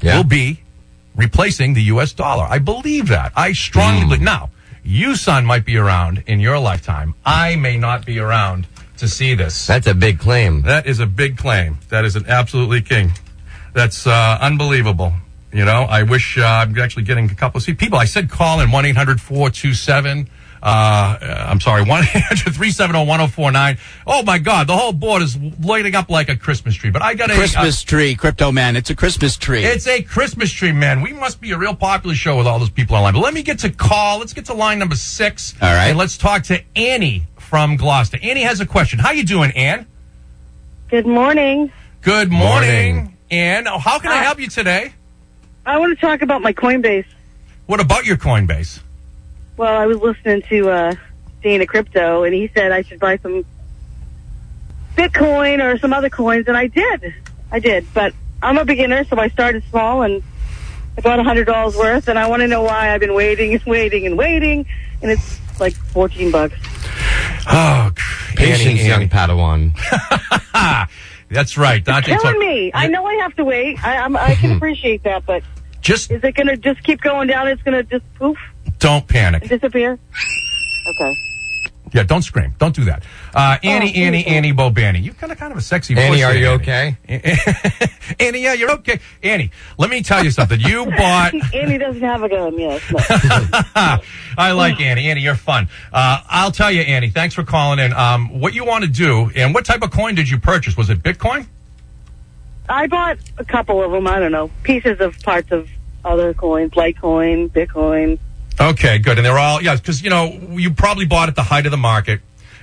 Yeah. 0.00 0.16
will 0.16 0.24
be 0.24 0.60
replacing 1.14 1.74
the 1.74 1.82
U.S. 1.84 2.12
dollar. 2.12 2.44
I 2.44 2.58
believe 2.58 3.08
that. 3.08 3.32
I 3.36 3.52
strongly 3.52 4.02
hmm. 4.02 4.08
believe. 4.08 4.22
Now, 4.22 4.50
you, 4.84 5.16
son, 5.16 5.46
might 5.46 5.64
be 5.64 5.76
around 5.76 6.22
in 6.26 6.40
your 6.40 6.58
lifetime. 6.58 7.14
I 7.24 7.56
may 7.56 7.78
not 7.78 8.04
be 8.04 8.18
around 8.18 8.66
to 8.98 9.08
see 9.08 9.34
this. 9.34 9.66
That's 9.66 9.86
a 9.86 9.94
big 9.94 10.18
claim. 10.18 10.62
That 10.62 10.86
is 10.86 11.00
a 11.00 11.06
big 11.06 11.38
claim. 11.38 11.78
That 11.88 12.04
is 12.04 12.16
an 12.16 12.26
absolutely 12.28 12.82
king. 12.82 13.12
That's 13.72 14.06
uh, 14.06 14.38
unbelievable. 14.40 15.14
You 15.52 15.64
know, 15.64 15.82
I 15.82 16.02
wish 16.02 16.36
uh, 16.36 16.42
I'm 16.44 16.78
actually 16.78 17.04
getting 17.04 17.30
a 17.30 17.34
couple 17.34 17.58
of 17.58 17.64
see 17.64 17.74
people. 17.74 17.98
I 17.98 18.04
said 18.04 18.28
call 18.28 18.60
in 18.60 18.70
1 18.70 18.86
800 18.86 19.20
427. 19.20 20.28
Uh, 20.64 21.18
I'm 21.50 21.60
sorry, 21.60 21.82
1 21.88 22.04
370 22.04 22.98
1049. 23.06 23.78
Oh 24.06 24.22
my 24.22 24.38
God, 24.38 24.66
the 24.66 24.74
whole 24.76 24.94
board 24.94 25.20
is 25.20 25.36
lighting 25.60 25.94
up 25.94 26.08
like 26.08 26.30
a 26.30 26.36
Christmas 26.36 26.74
tree. 26.74 26.90
But 26.90 27.02
I 27.02 27.12
got 27.12 27.30
a. 27.30 27.34
Christmas 27.34 27.82
tree, 27.82 28.14
crypto 28.14 28.50
man. 28.50 28.74
It's 28.74 28.88
a 28.88 28.96
Christmas 28.96 29.36
tree. 29.36 29.62
It's 29.62 29.86
a 29.86 30.00
Christmas 30.00 30.50
tree, 30.50 30.72
man. 30.72 31.02
We 31.02 31.12
must 31.12 31.40
be 31.42 31.50
a 31.52 31.58
real 31.58 31.74
popular 31.74 32.14
show 32.14 32.38
with 32.38 32.46
all 32.46 32.58
those 32.58 32.70
people 32.70 32.96
online. 32.96 33.12
But 33.12 33.20
let 33.20 33.34
me 33.34 33.42
get 33.42 33.58
to 33.60 33.70
call. 33.70 34.20
Let's 34.20 34.32
get 34.32 34.46
to 34.46 34.54
line 34.54 34.78
number 34.78 34.96
six. 34.96 35.54
All 35.60 35.68
right. 35.68 35.88
And 35.88 35.98
let's 35.98 36.16
talk 36.16 36.44
to 36.44 36.62
Annie 36.74 37.24
from 37.38 37.76
Gloucester. 37.76 38.18
Annie 38.22 38.42
has 38.42 38.60
a 38.60 38.66
question. 38.66 38.98
How 38.98 39.10
you 39.10 39.24
doing, 39.24 39.50
Ann? 39.52 39.86
Good 40.88 41.06
morning. 41.06 41.70
Good 42.00 42.30
morning, 42.30 42.94
Morning. 42.96 43.16
Ann. 43.30 43.68
Oh, 43.68 43.78
How 43.78 43.98
can 43.98 44.12
I 44.12 44.22
help 44.22 44.40
you 44.40 44.48
today? 44.48 44.92
I 45.66 45.78
want 45.78 45.98
to 45.98 46.00
talk 46.00 46.22
about 46.22 46.40
my 46.40 46.52
Coinbase. 46.54 47.06
What 47.66 47.80
about 47.80 48.06
your 48.06 48.16
Coinbase? 48.16 48.80
Well, 49.56 49.74
I 49.76 49.86
was 49.86 49.98
listening 49.98 50.42
to 50.48 50.70
uh, 50.70 50.94
Dana 51.42 51.66
Crypto, 51.66 52.24
and 52.24 52.34
he 52.34 52.50
said 52.54 52.72
I 52.72 52.82
should 52.82 52.98
buy 53.00 53.18
some 53.18 53.44
Bitcoin 54.96 55.62
or 55.62 55.78
some 55.78 55.92
other 55.92 56.10
coins, 56.10 56.46
and 56.48 56.56
I 56.56 56.66
did. 56.68 57.14
I 57.52 57.58
did, 57.60 57.86
but 57.94 58.12
I'm 58.42 58.58
a 58.58 58.64
beginner, 58.64 59.04
so 59.04 59.16
I 59.18 59.28
started 59.28 59.62
small 59.70 60.02
and 60.02 60.22
I 60.96 61.00
bought 61.00 61.18
a 61.18 61.24
hundred 61.24 61.46
dollars 61.46 61.76
worth, 61.76 62.08
and 62.08 62.18
I 62.18 62.28
want 62.28 62.40
to 62.42 62.48
know 62.48 62.62
why 62.62 62.92
I've 62.92 63.00
been 63.00 63.14
waiting 63.14 63.52
and 63.54 63.62
waiting 63.64 64.06
and 64.06 64.16
waiting, 64.18 64.66
and 65.02 65.10
it's 65.10 65.40
like 65.60 65.74
fourteen 65.74 66.30
bucks. 66.30 66.54
Oh, 67.46 67.90
Patience, 68.36 68.80
Annie, 68.80 68.86
young 68.88 69.02
Annie. 69.02 69.08
Padawan. 69.08 70.88
That's 71.30 71.56
right. 71.58 71.84
Dante 71.84 72.16
Killing 72.16 72.32
took- 72.34 72.38
me. 72.38 72.70
I 72.74 72.86
know 72.88 73.04
I 73.04 73.14
have 73.16 73.34
to 73.36 73.44
wait. 73.44 73.84
I, 73.84 73.96
I'm, 73.98 74.16
I 74.16 74.34
can 74.36 74.52
appreciate 74.56 75.02
that, 75.04 75.26
but 75.26 75.42
Just 75.80 76.10
is 76.10 76.22
it 76.24 76.32
going 76.34 76.46
to 76.46 76.56
just 76.56 76.82
keep 76.84 77.00
going 77.00 77.28
down? 77.28 77.48
It's 77.48 77.62
going 77.62 77.74
to 77.76 77.82
just 77.82 78.04
poof 78.14 78.38
don't 78.84 79.08
panic. 79.08 79.48
disappear. 79.48 79.98
Okay. 80.86 81.16
Yeah, 81.92 82.02
don't 82.02 82.22
scream. 82.22 82.54
Don't 82.58 82.74
do 82.74 82.84
that. 82.86 83.04
Uh, 83.32 83.56
Annie, 83.62 83.86
Oh, 83.94 84.00
Annie, 84.00 84.22
thank 84.24 84.26
you. 84.28 84.32
Annie 84.34 84.52
Bobani. 84.52 85.00
You've 85.02 85.18
got 85.20 85.30
a 85.30 85.36
kind 85.36 85.52
of 85.52 85.58
a 85.58 85.62
sexy 85.62 85.94
voice. 85.94 86.02
Annie, 86.04 86.24
are 86.24 86.34
you 86.34 86.48
Annie. 86.48 86.62
okay? 86.62 86.96
Annie, 88.18 88.42
yeah, 88.42 88.52
you're 88.54 88.72
okay. 88.72 88.98
Annie, 89.22 89.52
let 89.78 89.90
me 89.90 90.02
tell 90.02 90.24
you 90.24 90.32
something. 90.32 90.58
You 90.60 90.86
bought. 90.98 91.32
Annie 91.54 91.78
doesn't 91.78 92.02
have 92.02 92.22
a 92.24 92.28
gun. 92.28 92.58
Yes. 92.58 92.82
No. 92.90 93.98
I 94.36 94.52
like 94.52 94.80
Annie. 94.80 95.08
Annie, 95.08 95.20
you're 95.20 95.36
fun. 95.36 95.68
Uh, 95.92 96.20
I'll 96.28 96.50
tell 96.50 96.70
you, 96.72 96.80
Annie. 96.80 97.10
Thanks 97.10 97.34
for 97.34 97.44
calling 97.44 97.78
in. 97.78 97.92
Um, 97.92 98.40
what 98.40 98.54
you 98.54 98.64
want 98.64 98.82
to 98.84 98.90
do, 98.90 99.30
and 99.36 99.54
what 99.54 99.64
type 99.64 99.82
of 99.82 99.92
coin 99.92 100.16
did 100.16 100.28
you 100.28 100.38
purchase? 100.38 100.76
Was 100.76 100.90
it 100.90 101.00
Bitcoin? 101.02 101.46
I 102.68 102.88
bought 102.88 103.18
a 103.38 103.44
couple 103.44 103.84
of 103.84 103.92
them. 103.92 104.06
I 104.08 104.18
don't 104.18 104.32
know 104.32 104.50
pieces 104.64 105.00
of 105.00 105.20
parts 105.20 105.52
of 105.52 105.68
other 106.04 106.34
coins, 106.34 106.72
Litecoin, 106.72 107.50
Bitcoin. 107.50 108.18
Okay, 108.60 108.98
good. 108.98 109.18
And 109.18 109.24
they're 109.26 109.38
all 109.38 109.62
yeah, 109.62 109.76
because 109.76 110.02
you 110.02 110.10
know 110.10 110.26
you 110.52 110.72
probably 110.72 111.06
bought 111.06 111.28
at 111.28 111.34
the 111.36 111.42
height 111.42 111.66
of 111.66 111.70
the 111.70 111.76
market, 111.76 112.20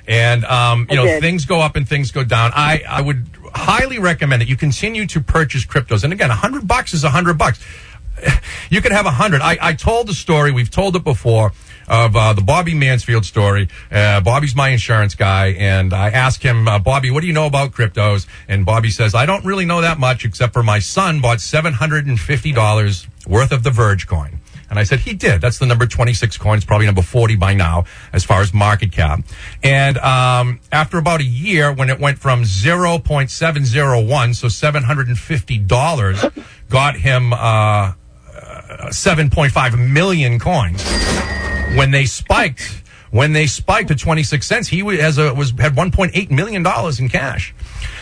and 0.08 0.46
um, 0.46 0.88
you 0.90 1.00
I 1.00 1.04
know 1.04 1.06
did. 1.06 1.22
things 1.22 1.46
go 1.46 1.60
up 1.60 1.76
and 1.76 1.88
things 1.88 2.12
go 2.12 2.24
down. 2.24 2.52
I 2.56 2.84
I 2.88 3.02
would 3.02 3.28
highly 3.54 4.00
recommend 4.00 4.42
that 4.42 4.48
you 4.48 4.56
continue 4.56 5.06
to 5.08 5.22
purchase 5.22 5.66
cryptos. 5.66 6.04
And 6.04 6.14
again, 6.14 6.32
a 6.32 6.36
hundred 6.36 6.68
bucks 6.68 6.94
is 6.94 7.04
a 7.04 7.10
hundred 7.10 7.38
bucks. 7.38 7.64
You 8.70 8.82
could 8.82 8.94
have 8.94 9.06
a 9.06 9.12
hundred. 9.12 9.42
I, 9.42 9.58
I 9.60 9.74
told 9.74 10.08
the 10.08 10.14
story. 10.14 10.52
We've 10.54 10.72
told 10.72 10.96
it 10.96 11.04
before 11.04 11.52
of 11.90 12.16
uh, 12.16 12.32
the 12.32 12.42
Bobby 12.42 12.74
Mansfield 12.74 13.26
story. 13.26 13.68
Uh, 13.92 14.22
Bobby's 14.22 14.56
my 14.56 14.70
insurance 14.70 15.14
guy, 15.16 15.48
and 15.48 15.94
I 15.94 16.10
asked 16.10 16.42
him, 16.42 16.68
uh, 16.70 16.80
Bobby, 16.80 17.12
what 17.12 17.20
do 17.20 17.28
you 17.28 17.34
know 17.34 17.48
about 17.48 17.72
cryptos? 17.72 18.28
And 18.48 18.66
Bobby 18.66 18.90
says, 18.90 19.14
I 19.14 19.26
don't 19.26 19.44
really 19.44 19.66
know 19.66 19.82
that 19.82 20.00
much, 20.00 20.24
except 20.24 20.54
for 20.54 20.64
my 20.64 20.80
son 20.80 21.20
bought 21.20 21.42
seven 21.42 21.74
hundred 21.74 22.06
and 22.06 22.18
fifty 22.18 22.54
dollars 22.54 23.08
worth 23.28 23.52
of 23.52 23.64
the 23.64 23.72
Verge 23.72 24.08
coin. 24.08 24.40
And 24.72 24.80
I 24.80 24.84
said, 24.84 25.00
he 25.02 25.14
did. 25.14 25.42
That's 25.42 25.60
the 25.60 25.66
number 25.66 25.86
26 25.86 26.38
coin. 26.38 26.56
It's 26.56 26.66
probably 26.66 26.86
number 26.86 27.02
40 27.02 27.36
by 27.36 27.54
now 27.54 27.84
as 28.14 28.24
far 28.24 28.40
as 28.42 28.54
market 28.54 28.94
cap. 28.94 29.20
And 29.62 29.98
um, 29.98 30.62
after 30.72 30.98
about 30.98 31.20
a 31.20 31.26
year, 31.26 31.74
when 31.74 31.90
it 31.90 32.00
went 32.00 32.20
from 32.20 32.44
0.701, 32.44 34.36
so 34.36 34.48
$750, 34.48 36.46
got 36.70 36.96
him 36.96 37.34
uh, 37.34 37.36
uh, 37.36 37.94
7.5 38.88 39.92
million 39.92 40.40
coins. 40.40 40.82
When 41.76 41.92
they 41.92 42.06
spiked, 42.06 42.82
when 43.12 43.34
they 43.34 43.48
spiked 43.48 43.90
to 43.90 43.96
26 43.96 44.48
cents, 44.48 44.70
he 44.70 44.84
wa- 44.84 44.94
has 44.94 45.18
a, 45.18 45.34
was 45.34 45.52
had 45.52 45.76
1.8 45.76 46.32
million 46.32 46.64
dollars 46.64 46.98
in 47.02 47.10
cash. 47.10 47.54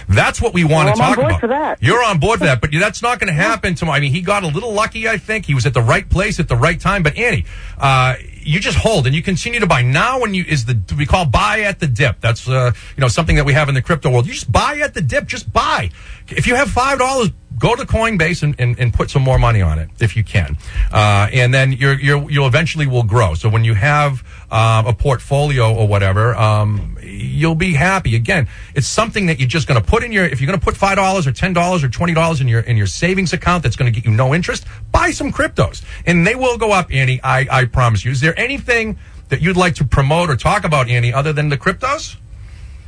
That's 0.10 0.42
what 0.42 0.54
we 0.56 0.64
want 0.64 0.88
Well, 0.88 0.96
to 0.96 1.00
talk 1.00 1.16
board 1.18 1.28
about. 1.30 1.40
for 1.40 1.48
that. 1.48 1.84
You're 1.84 2.04
on 2.04 2.20
board 2.20 2.40
for 2.40 2.46
that, 2.46 2.62
but 2.62 2.72
that's 2.74 3.02
not 3.04 3.20
going 3.20 3.28
to 3.28 3.34
happen 3.34 3.76
tomorrow. 3.76 3.98
I 3.98 4.00
mean, 4.00 4.12
he 4.12 4.22
got 4.22 4.44
a 4.44 4.48
little 4.48 4.74
lucky, 4.74 5.08
I 5.08 5.18
think. 5.18 5.46
He 5.46 5.54
was 5.54 5.68
at 5.68 5.76
the 5.76 5.82
right 5.84 6.10
place 6.10 6.40
at 6.40 6.48
the 6.48 6.56
right 6.56 6.80
time. 6.80 7.04
But 7.04 7.16
Annie, 7.16 7.46
uh, 7.78 8.16
you 8.42 8.60
just 8.60 8.78
hold 8.78 9.06
and 9.06 9.16
you 9.16 9.22
continue 9.22 9.60
to 9.60 9.68
buy. 9.68 9.84
Now, 9.84 10.20
when 10.20 10.34
you 10.34 10.44
is 10.48 10.66
the 10.66 10.80
we 10.98 11.06
call 11.06 11.26
buy 11.26 11.62
at 11.62 11.80
the 11.80 11.88
dip. 11.88 12.22
That's 12.22 12.50
uh, 12.50 12.72
you 12.98 13.02
know 13.02 13.08
something 13.08 13.36
that 13.36 13.46
we 13.46 13.54
have 13.54 13.70
in 13.70 13.76
the 13.76 13.82
crypto 13.84 14.10
world. 14.10 14.26
You 14.26 14.34
just 14.34 14.52
buy 14.52 14.80
at 14.80 14.96
the 14.96 15.02
dip. 15.02 15.28
Just 15.28 15.54
buy. 15.54 15.92
If 16.28 16.48
you 16.48 16.56
have 16.56 16.70
five 16.72 16.98
dollars, 16.98 17.30
go 17.60 17.76
to 17.76 17.84
Coinbase 17.84 18.42
and, 18.44 18.56
and, 18.60 18.80
and 18.80 18.94
put 18.94 19.10
some 19.12 19.22
more 19.22 19.38
money 19.38 19.62
on 19.62 19.78
it 19.78 19.90
if 20.00 20.16
you 20.16 20.24
can, 20.24 20.58
uh, 20.92 21.28
and 21.32 21.54
then 21.54 21.72
you're, 21.74 22.00
you're 22.00 22.30
you'll 22.32 22.48
eventually 22.48 22.88
will 22.88 23.04
grow. 23.04 23.34
So 23.36 23.50
when 23.50 23.64
you 23.64 23.74
have 23.76 24.24
um, 24.52 24.88
a 24.88 24.94
portfolio 24.94 25.74
or 25.74 25.88
whatever, 25.88 26.36
um, 26.36 26.98
you'll 27.10 27.56
be 27.56 27.74
happy. 27.74 28.16
Again, 28.16 28.48
it's 28.76 28.88
something 28.88 29.26
that 29.28 29.40
you're 29.40 29.48
just 29.48 29.68
going 29.68 29.82
to 29.82 29.86
put 29.86 30.04
in 30.04 30.12
your. 30.12 30.26
If 30.26 30.40
you're 30.40 30.48
going 30.48 30.60
to 30.60 30.64
put 30.64 30.78
five 30.78 30.96
dollars 30.96 31.28
or 31.28 31.32
ten 31.32 31.54
dollars 31.54 31.84
or 31.84 31.90
twenty 31.90 32.14
dollars 32.14 32.42
in 32.42 32.48
your 32.48 32.62
in 32.62 32.78
your 32.78 32.88
savings 32.88 33.34
account, 33.34 33.64
that's 33.64 33.76
going 33.76 33.92
to 33.92 33.96
get 34.00 34.06
you 34.10 34.16
no 34.16 34.34
interest. 34.34 34.66
Buy 34.92 35.12
some 35.12 35.32
cryptos, 35.32 35.84
and 36.06 36.26
they 36.26 36.36
will 36.36 36.58
go 36.58 36.72
up, 36.72 36.92
Annie. 36.92 37.20
I 37.24 37.48
I 37.52 37.66
promise 37.66 38.06
you. 38.06 38.12
Is 38.12 38.22
there 38.22 38.38
anything 38.40 38.98
that 39.30 39.42
you'd 39.42 39.58
like 39.58 39.76
to 39.76 39.86
promote 39.86 40.30
or 40.30 40.36
talk 40.36 40.64
about, 40.64 40.90
Annie, 40.90 41.14
other 41.14 41.34
than 41.34 41.50
the 41.50 41.58
cryptos? 41.58 42.16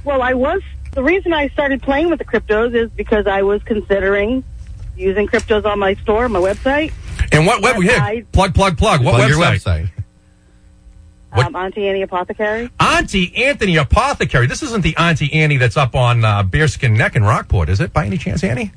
Well, 0.04 0.22
I 0.22 0.34
was 0.34 0.62
the 0.94 1.04
reason 1.04 1.34
I 1.34 1.48
started 1.50 1.82
playing 1.82 2.10
with 2.10 2.20
the 2.20 2.26
cryptos 2.26 2.76
is 2.76 2.90
because 2.92 3.28
I 3.28 3.44
was 3.44 3.62
considering 3.64 4.44
using 4.98 5.28
cryptos 5.28 5.66
on 5.66 5.80
my 5.80 5.94
store, 5.96 6.28
my 6.30 6.40
website. 6.40 6.92
And 7.32 7.46
what 7.46 7.62
web? 7.62 7.76
But 7.76 7.82
Here, 7.86 8.26
plug, 8.32 8.54
plug, 8.54 8.78
plug. 8.78 9.04
What 9.04 9.16
Plug 9.16 9.30
website? 9.30 9.30
your 9.30 9.40
website. 9.40 9.90
Um, 11.32 11.56
Auntie 11.56 11.88
Annie 11.88 12.02
Apothecary. 12.02 12.70
Auntie 12.80 13.46
Anthony 13.46 13.78
Apothecary. 13.78 14.48
This 14.48 14.64
isn't 14.64 14.82
the 14.82 14.96
Auntie 14.98 15.32
Annie 15.34 15.58
that's 15.58 15.78
up 15.78 15.96
on 15.96 16.26
uh, 16.26 16.44
Bearskin 16.44 16.98
Neck 16.98 17.16
in 17.16 17.24
Rockport, 17.24 17.70
is 17.70 17.80
it? 17.80 17.94
By 17.94 18.06
any 18.06 18.18
chance, 18.18 18.44
Annie? 18.44 18.72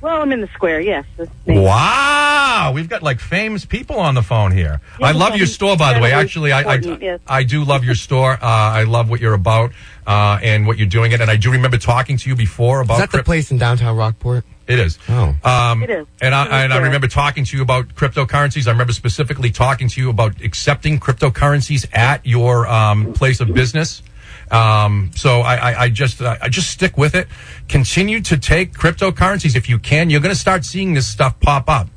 Well, 0.00 0.22
I'm 0.22 0.30
in 0.30 0.40
the 0.40 0.48
square. 0.48 0.80
Yes. 0.80 1.04
Wow, 1.46 2.72
we've 2.74 2.88
got 2.88 3.02
like 3.02 3.18
famous 3.20 3.64
people 3.64 3.98
on 3.98 4.14
the 4.14 4.22
phone 4.22 4.52
here. 4.52 4.80
I 5.02 5.12
love 5.12 5.36
your 5.36 5.46
store, 5.46 5.76
by 5.76 5.94
the 5.94 6.00
way. 6.00 6.12
Actually, 6.12 6.52
I 6.52 6.62
I, 6.62 6.74
yes. 6.76 7.20
I 7.26 7.42
do 7.42 7.64
love 7.64 7.84
your 7.84 7.96
store. 7.96 8.32
Uh, 8.32 8.38
I 8.42 8.84
love 8.84 9.10
what 9.10 9.20
you're 9.20 9.34
about 9.34 9.72
uh, 10.06 10.38
and 10.42 10.66
what 10.66 10.78
you're 10.78 10.86
doing 10.86 11.12
it. 11.12 11.20
And 11.20 11.30
I 11.30 11.36
do 11.36 11.50
remember 11.50 11.78
talking 11.78 12.16
to 12.16 12.28
you 12.28 12.36
before 12.36 12.80
about 12.80 12.94
Is 12.94 13.00
that 13.00 13.12
the 13.12 13.24
place 13.24 13.50
in 13.50 13.58
downtown 13.58 13.96
Rockport? 13.96 14.44
It 14.68 14.78
is. 14.78 14.98
Oh. 15.08 15.34
Um, 15.42 15.82
It 15.82 15.90
is. 15.90 16.06
And 16.20 16.34
I, 16.34 16.64
and 16.64 16.72
I 16.74 16.78
remember 16.78 17.08
talking 17.08 17.44
to 17.46 17.56
you 17.56 17.62
about 17.62 17.88
cryptocurrencies. 17.94 18.68
I 18.68 18.70
remember 18.72 18.92
specifically 18.92 19.50
talking 19.50 19.88
to 19.88 20.00
you 20.00 20.10
about 20.10 20.42
accepting 20.42 21.00
cryptocurrencies 21.00 21.86
at 21.94 22.24
your 22.26 22.66
um, 22.68 23.14
place 23.14 23.40
of 23.40 23.54
business. 23.54 24.02
Um, 24.50 25.10
so 25.14 25.40
I, 25.40 25.54
I, 25.54 25.80
I 25.82 25.88
just 25.90 26.22
I 26.22 26.48
just 26.48 26.70
stick 26.70 26.96
with 26.96 27.14
it. 27.14 27.28
Continue 27.68 28.20
to 28.22 28.38
take 28.38 28.72
cryptocurrencies 28.72 29.56
if 29.56 29.68
you 29.68 29.78
can. 29.78 30.10
You're 30.10 30.20
going 30.20 30.34
to 30.34 30.40
start 30.40 30.64
seeing 30.64 30.94
this 30.94 31.06
stuff 31.06 31.38
pop 31.40 31.68
up, 31.68 31.88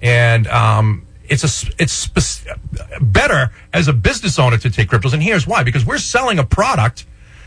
and 0.00 0.46
um, 0.46 1.06
it's 1.24 1.44
a 1.44 1.72
it's 1.78 1.92
spec- 1.92 2.58
better 3.00 3.52
as 3.72 3.88
a 3.88 3.92
business 3.92 4.38
owner 4.38 4.58
to 4.58 4.70
take 4.70 4.88
cryptos. 4.88 5.12
And 5.12 5.22
here's 5.22 5.46
why: 5.46 5.62
because 5.62 5.84
we're 5.84 5.98
selling 5.98 6.38
a 6.38 6.44
product. 6.44 7.04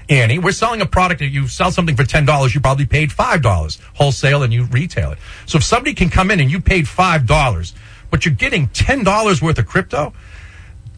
Annie, 0.10 0.40
we're 0.40 0.52
selling 0.52 0.82
a 0.82 0.86
product 0.86 1.20
that 1.20 1.28
you 1.28 1.48
sell 1.48 1.72
something 1.72 1.96
for 1.96 2.04
ten 2.04 2.26
dollars, 2.26 2.54
you 2.54 2.60
probably 2.60 2.86
paid 2.86 3.12
five 3.12 3.42
dollars 3.42 3.80
wholesale, 3.94 4.44
and 4.44 4.52
you 4.52 4.66
retail 4.66 5.12
it. 5.12 5.20
So 5.46 5.58
if 5.58 5.64
somebody 5.64 5.94
can 5.94 6.10
come 6.10 6.32
in 6.32 6.40
and 6.40 6.52
you 6.52 6.60
paid 6.60 6.88
five 6.88 7.26
dollars, 7.26 7.74
but 8.10 8.26
you're 8.26 8.34
getting 8.34 8.68
ten 8.70 9.04
dollars 9.04 9.42
worth 9.42 9.58
of 9.58 9.68
crypto, 9.68 10.14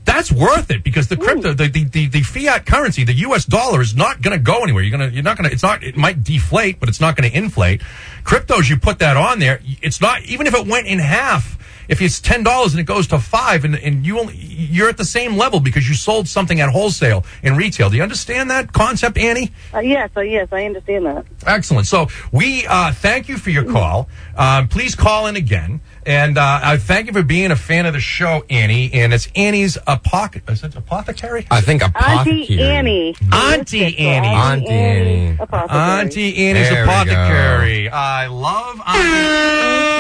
that's 0.06 0.32
worth 0.32 0.70
it 0.70 0.84
because 0.84 1.08
the 1.08 1.18
crypto, 1.18 1.54
the, 1.54 1.68
the, 1.68 1.86
the, 1.86 2.08
the 2.08 2.22
fiat 2.22 2.66
currency, 2.66 3.04
the 3.04 3.14
U.S. 3.14 3.46
dollar 3.46 3.82
is 3.82 3.96
not 3.96 4.22
going 4.22 4.38
to 4.38 4.44
go 4.44 4.64
anywhere. 4.64 4.84
You're 4.84 4.98
gonna, 4.98 5.12
you're 5.12 5.24
not 5.24 5.38
gonna. 5.38 5.50
It's 5.50 5.64
not. 5.64 5.84
It 5.84 5.96
might 5.96 6.24
deflate, 6.24 6.80
but 6.80 6.90
it's 6.90 7.00
not 7.00 7.16
going 7.16 7.30
to 7.30 7.38
inflate. 7.38 7.82
Cryptos, 8.24 8.70
you 8.70 8.78
put 8.78 9.00
that 9.00 9.18
on 9.18 9.40
there, 9.40 9.60
it's 9.82 10.02
not. 10.02 10.24
Even 10.24 10.48
if 10.48 10.54
it 10.54 10.68
went 10.68 10.88
in 10.88 11.00
half, 11.00 11.58
if 11.88 12.02
it's 12.02 12.20
ten 12.20 12.44
dollars 12.44 12.74
and 12.74 12.80
it 12.80 12.86
goes 12.86 13.08
to 13.08 13.20
five, 13.20 13.66
and, 13.66 13.76
and 13.76 14.06
you 14.06 14.20
only 14.20 14.36
you're 14.36 14.90
at 14.90 14.98
the 14.98 15.06
same 15.06 15.38
level 15.38 15.60
because 15.60 15.88
you 15.88 15.96
sold 15.96 16.28
something 16.28 16.60
at 16.60 16.70
wholesale 16.70 17.26
in 17.42 17.56
retail. 17.56 17.90
Do 17.90 17.98
you 17.98 18.04
understand 18.04 18.50
that 18.50 18.74
concept, 18.74 19.18
Annie? 19.18 19.52
Uh, 19.74 19.80
yes, 19.80 20.10
uh, 20.16 20.22
yes, 20.22 20.48
I 20.52 20.66
understand 20.66 21.06
that. 21.06 21.26
Excellent. 21.46 21.88
So 21.88 22.08
we 22.32 22.66
uh, 22.68 22.92
thank 22.94 23.30
you 23.30 23.38
for 23.38 23.50
your 23.50 23.66
call. 23.66 24.10
Um, 24.36 24.68
please 24.68 24.96
call 24.96 25.28
in 25.28 25.36
again. 25.36 25.82
And 26.06 26.38
uh, 26.38 26.60
I 26.64 26.78
thank 26.78 27.08
you 27.08 27.14
for 27.14 27.24
being 27.24 27.52
a 27.52 27.56
fan 27.56 27.86
of 27.86 27.94
the 27.94 28.00
show, 28.00 28.44
Annie. 28.50 28.92
And 28.94 29.14
it's 29.14 29.28
Annie's 29.36 29.78
apoc- 29.88 30.50
is 30.52 30.64
it 30.64 30.76
apothecary? 30.76 31.48
I 31.50 31.62
think 31.62 31.82
apothecary. 31.84 32.42
Auntie 32.42 32.62
Annie. 32.62 33.16
Auntie 33.32 33.98
Annie. 33.98 34.28
Auntie 34.28 34.68
Annie. 34.70 35.38
Apothecary. 35.40 35.80
Auntie 35.80 36.48
Annie's 36.50 36.70
There 36.70 36.84
apothecary. 36.84 37.90
I 37.90 38.28
love 38.28 38.82
Auntie. 38.86 39.00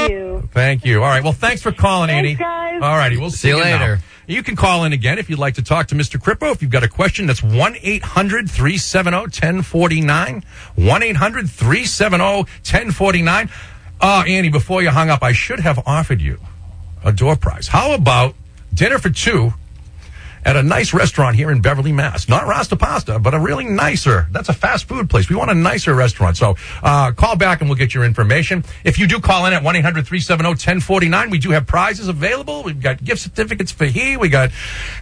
Thank 0.03 0.11
you. 0.11 0.49
Thank 0.51 0.85
you. 0.85 1.03
All 1.03 1.09
right. 1.09 1.23
Well, 1.23 1.33
thanks 1.33 1.61
for 1.61 1.71
calling, 1.71 2.09
Thanks, 2.09 2.27
Annie. 2.27 2.35
guys. 2.35 2.81
All 2.81 2.97
righty. 2.97 3.17
We'll 3.17 3.29
see, 3.31 3.37
See 3.37 3.47
you 3.49 3.57
now. 3.63 3.79
later. 3.79 3.99
You 4.25 4.41
can 4.41 4.55
call 4.55 4.85
in 4.85 4.93
again 4.93 5.19
if 5.19 5.29
you'd 5.29 5.37
like 5.39 5.55
to 5.55 5.61
talk 5.61 5.87
to 5.87 5.95
Mr. 5.95 6.17
Crippo. 6.17 6.53
If 6.53 6.61
you've 6.61 6.71
got 6.71 6.83
a 6.83 6.87
question, 6.87 7.25
that's 7.27 7.43
1 7.43 7.75
800 7.81 8.49
370 8.49 9.17
1049. 9.17 10.43
1 10.75 11.03
800 11.03 11.49
370 11.49 12.23
1049. 12.23 13.49
Oh, 14.05 14.21
Annie, 14.27 14.49
before 14.49 14.81
you 14.81 14.89
hung 14.89 15.09
up, 15.09 15.23
I 15.23 15.31
should 15.31 15.61
have 15.61 15.81
offered 15.85 16.21
you 16.21 16.37
a 17.05 17.13
door 17.13 17.37
prize. 17.37 17.69
How 17.69 17.93
about 17.93 18.35
dinner 18.73 18.99
for 18.99 19.09
two 19.09 19.53
at 20.45 20.57
a 20.57 20.63
nice 20.63 20.93
restaurant 20.93 21.35
here 21.35 21.51
in 21.51 21.61
Beverly, 21.61 21.91
Mass. 21.91 22.27
Not 22.27 22.45
Rasta 22.45 22.75
Pasta, 22.75 23.17
but 23.17 23.33
a 23.33 23.39
really 23.39 23.65
nicer. 23.65 24.27
That's 24.31 24.49
a 24.49 24.53
fast 24.53 24.89
food 24.89 25.09
place. 25.09 25.29
We 25.29 25.35
want 25.35 25.51
a 25.51 25.53
nicer 25.53 25.93
restaurant. 25.93 26.37
So 26.37 26.55
uh, 26.81 27.13
call 27.13 27.37
back 27.37 27.61
and 27.61 27.69
we'll 27.69 27.77
get 27.77 27.93
your 27.93 28.03
information. 28.03 28.65
If 28.83 28.99
you 28.99 29.07
do 29.07 29.19
call 29.19 29.45
in 29.45 29.53
at 29.53 29.63
1 29.63 29.75
800 29.77 30.05
370 30.05 30.49
1049, 30.49 31.29
we 31.29 31.39
do 31.39 31.51
have 31.51 31.65
prizes 31.65 32.07
available. 32.07 32.63
We've 32.63 32.81
got 32.81 33.03
gift 33.03 33.21
certificates 33.21 33.71
for 33.71 33.85
he. 33.85 34.17
We 34.17 34.29
got 34.29 34.51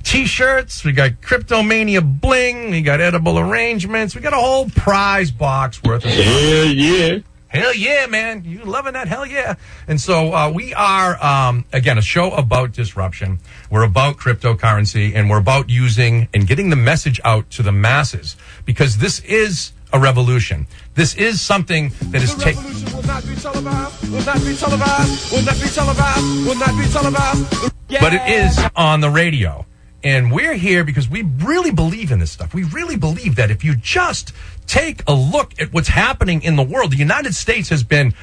t 0.04 0.26
shirts. 0.26 0.84
We 0.84 0.92
got 0.92 1.14
Cryptomania 1.22 2.22
bling. 2.22 2.70
We 2.70 2.82
got 2.82 3.02
edible 3.02 3.40
arrangements. 3.40 4.16
We 4.16 4.22
got 4.22 4.34
a 4.34 4.38
whole 4.38 4.70
prize 4.70 5.32
box 5.32 5.82
worth 5.82 6.06
of 6.06 6.12
Hell 6.12 6.66
yeah. 6.66 7.20
Hell 7.52 7.76
yeah, 7.76 8.06
man. 8.06 8.46
You 8.46 8.64
loving 8.64 8.94
that? 8.94 9.10
Hell 9.10 9.26
yeah. 9.26 9.56
And 9.86 10.00
so 10.00 10.34
uh, 10.34 10.50
we 10.50 10.74
are, 10.74 11.22
um, 11.22 11.66
again, 11.74 11.98
a 11.98 12.02
show 12.02 12.32
about 12.32 12.72
disruption. 12.72 13.40
We're 13.70 13.84
about 13.84 14.16
cryptocurrency 14.16 15.14
and 15.14 15.30
we're 15.30 15.40
about 15.40 15.70
using 15.70 16.30
and 16.34 16.48
getting 16.48 16.70
the 16.70 16.78
message 16.78 17.20
out 17.26 17.50
to 17.52 17.62
the 17.62 17.74
masses 17.74 18.38
because 18.64 19.00
this 19.00 19.20
is 19.26 19.74
a 19.92 20.00
revolution. 20.00 20.66
This 20.96 21.14
is 21.16 21.42
something 21.42 21.92
that 22.12 22.24
is 22.24 22.36
taking. 22.36 22.64
will 22.96 23.04
not 23.04 23.28
be 23.28 23.36
televised, 23.36 24.10
will 24.10 24.24
not 24.24 24.40
be 24.46 24.56
televised, 24.56 25.34
will 25.34 25.44
not 25.44 25.60
be 25.60 25.68
televised, 25.68 26.48
will 26.48 26.56
not 26.56 26.78
be 26.78 26.88
televised. 26.88 27.74
but 28.00 28.14
it 28.14 28.30
is 28.30 28.58
on 28.78 29.02
the 29.02 29.10
radio. 29.10 29.66
And 30.04 30.32
we're 30.32 30.56
here 30.56 30.84
because 30.84 31.08
we 31.08 31.22
really 31.22 31.72
believe 31.72 32.12
in 32.12 32.20
this 32.20 32.32
stuff. 32.32 32.54
We 32.54 32.64
really 32.64 32.96
believe 32.96 33.36
that 33.36 33.52
if 33.52 33.64
you 33.64 33.76
just 33.76 34.34
take 34.66 35.04
a 35.08 35.14
look 35.14 35.54
at 35.60 35.72
what's 35.74 35.90
happening 35.90 36.42
in 36.42 36.56
the 36.56 36.64
world, 36.64 36.92
the 36.92 36.98
United 36.98 37.36
States 37.36 37.70
has 37.70 37.84
been 37.84 38.14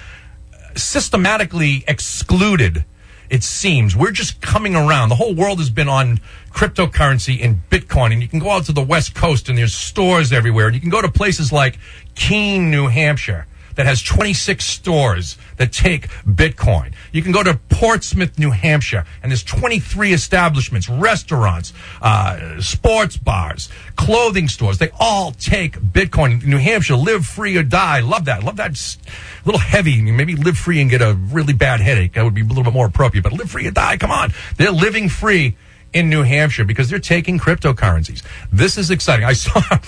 uh, 0.53 0.75
systematically 0.75 1.85
excluded. 1.87 2.85
It 3.31 3.45
seems 3.45 3.95
we're 3.95 4.11
just 4.11 4.41
coming 4.41 4.75
around. 4.75 5.11
The 5.11 5.17
whole 5.17 5.35
world 5.35 5.59
has 5.59 5.71
been 5.71 5.89
on 5.89 6.21
cryptocurrency 6.51 7.45
and 7.45 7.61
Bitcoin, 7.71 8.13
and 8.13 8.23
you 8.23 8.29
can 8.29 8.39
go 8.39 8.51
out 8.51 8.65
to 8.65 8.73
the 8.73 8.83
West 8.83 9.15
Coast 9.15 9.49
and 9.49 9.57
there's 9.57 9.75
stores 9.75 10.33
everywhere. 10.33 10.67
And 10.67 10.75
you 10.75 10.81
can 10.81 10.91
go 10.91 11.03
to 11.03 11.11
places 11.11 11.53
like 11.53 11.79
Keene, 12.15 12.71
New 12.71 12.89
Hampshire, 12.89 13.47
that 13.79 13.87
has 13.87 14.03
26 14.03 14.65
stores 14.65 15.39
that 15.57 15.71
take 15.71 16.09
Bitcoin. 16.27 16.93
You 17.13 17.23
can 17.23 17.31
go 17.31 17.45
to 17.45 17.61
Portsmouth, 17.69 18.37
New 18.37 18.51
Hampshire, 18.51 19.07
and 19.23 19.31
there's 19.31 19.45
23 19.45 20.13
establishments, 20.13 20.89
restaurants, 20.89 21.73
uh, 22.03 22.61
sports 22.61 23.17
bars, 23.17 23.69
clothing 23.95 24.49
stores. 24.49 24.79
They 24.79 24.91
all 24.99 25.31
take 25.31 25.79
Bitcoin. 25.79 26.45
New 26.45 26.57
Hampshire, 26.57 26.97
live 26.97 27.25
free 27.25 27.57
or 27.57 27.63
die. 27.63 28.01
Love 28.01 28.25
that. 28.25 28.43
Love 28.43 28.57
that. 28.57 28.73
A 28.73 29.47
little 29.47 29.61
heavy. 29.61 30.03
Maybe 30.03 30.35
live 30.35 30.59
free 30.59 30.81
and 30.81 30.91
get 30.91 31.01
a 31.01 31.15
really 31.15 31.53
bad 31.53 31.79
headache. 31.79 32.15
That 32.15 32.25
would 32.25 32.35
be 32.35 32.41
a 32.41 32.47
little 32.47 32.65
bit 32.65 32.73
more 32.73 32.87
appropriate. 32.87 33.23
But 33.23 33.33
live 33.33 33.49
free 33.49 33.69
or 33.69 33.71
die. 33.71 33.97
Come 33.97 34.11
on. 34.11 34.35
They're 34.57 34.73
living 34.73 35.09
free 35.09 35.57
in 35.93 36.11
New 36.11 36.25
Hampshire 36.25 36.65
because 36.65 36.91
they're 36.91 36.99
taking 36.99 37.39
cryptocurrencies. 37.39 38.25
This 38.51 38.77
is 38.77 38.91
exciting. 38.91 39.25
I 39.25 39.35
saw. 39.35 39.63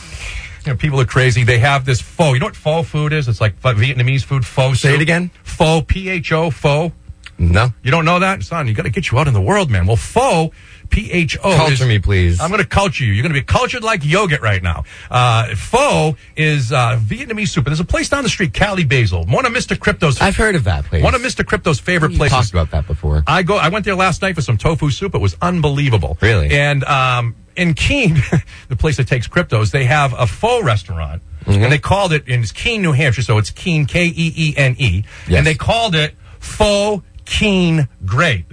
You 0.71 0.75
know, 0.75 0.79
people 0.79 1.01
are 1.01 1.05
crazy. 1.05 1.43
They 1.43 1.59
have 1.59 1.85
this 1.85 2.01
pho. 2.01 2.33
You 2.33 2.39
know 2.39 2.47
what 2.47 2.55
pho 2.55 2.85
food 2.85 3.13
is? 3.13 3.27
It's 3.27 3.41
like 3.41 3.61
Vietnamese 3.61 4.23
food. 4.23 4.47
Pho. 4.47 4.73
Say 4.75 4.95
it 4.95 5.01
again. 5.01 5.33
Pho. 5.43 5.83
P 5.83 6.09
H 6.09 6.31
O. 6.31 6.53
Pho. 6.53 6.93
No. 7.41 7.73
You 7.83 7.91
don't 7.91 8.05
know 8.05 8.19
that, 8.19 8.43
son? 8.43 8.69
You 8.69 8.75
got 8.75 8.83
to 8.83 8.91
get 8.91 9.11
you 9.11 9.19
out 9.19 9.27
in 9.27 9.35
the 9.35 9.41
world, 9.41 9.71
man. 9.71 9.87
Well, 9.87 9.97
pho. 9.97 10.53
P 10.91 11.11
H 11.13 11.39
O. 11.45 11.55
Culture 11.57 11.73
is- 11.75 11.87
me, 11.87 12.01
please. 12.01 12.41
I'm 12.41 12.51
going 12.51 12.61
to 12.61 12.67
culture 12.67 13.05
you. 13.05 13.13
You're 13.13 13.23
going 13.23 13.33
to 13.33 13.41
be 13.41 13.45
cultured 13.45 13.85
like 13.85 14.05
yogurt 14.05 14.41
right 14.43 14.61
now. 14.61 14.83
Uh, 15.09 15.55
pho 15.55 16.17
is 16.37 16.73
uh, 16.73 16.99
Vietnamese 17.01 17.51
soup. 17.51 17.65
There's 17.67 17.79
a 17.79 17.85
place 17.85 18.09
down 18.09 18.25
the 18.25 18.29
street, 18.29 18.53
Cali 18.53 18.83
Basil. 18.85 19.25
One 19.25 19.47
of 19.47 19.53
Mr. 19.53 19.79
Crypto's. 19.79 20.21
I've 20.21 20.35
heard 20.37 20.57
of 20.57 20.65
that 20.65 20.85
place. 20.87 21.05
One 21.05 21.15
of 21.15 21.21
Mr. 21.23 21.47
Crypto's 21.47 21.79
favorite 21.79 22.11
You 22.13 22.19
places. 22.19 22.35
talked 22.37 22.51
about 22.51 22.73
that 22.73 22.89
before. 22.89 23.23
I 23.29 23.45
go. 23.45 23.57
I 23.57 23.69
went 23.69 23.85
there 23.85 23.95
last 23.95 24.21
night 24.21 24.35
for 24.35 24.43
some 24.43 24.57
tofu 24.59 24.91
soup. 24.91 25.15
It 25.15 25.21
was 25.21 25.37
unbelievable. 25.41 26.19
Really? 26.21 26.51
And 26.51 26.83
um, 26.85 27.37
in 27.55 27.75
Keene, 27.75 28.15
the 28.69 28.75
place 28.77 28.97
that 28.97 29.07
takes 29.07 29.29
cryptos, 29.29 29.71
they 29.71 29.85
have 29.85 30.13
a 30.19 30.27
pho 30.27 30.61
restaurant, 30.63 31.23
Mm-hmm. 31.45 31.63
and 31.63 31.73
they 31.73 31.79
called 31.79 32.13
it 32.13 32.29
in 32.29 32.43
Keene, 32.43 32.83
New 32.83 32.93
Hampshire. 32.93 33.23
So 33.23 33.39
it's 33.39 33.51
Keene, 33.51 33.87
K 33.87 34.07
E 34.07 34.13
E 34.37 34.55
N 34.59 34.75
E, 34.79 35.05
Yes. 35.27 35.39
and 35.39 35.47
they 35.47 35.55
called 35.55 35.95
it 35.95 36.15
Pho 36.39 37.03
Keene 37.31 37.89
Great. 38.05 38.45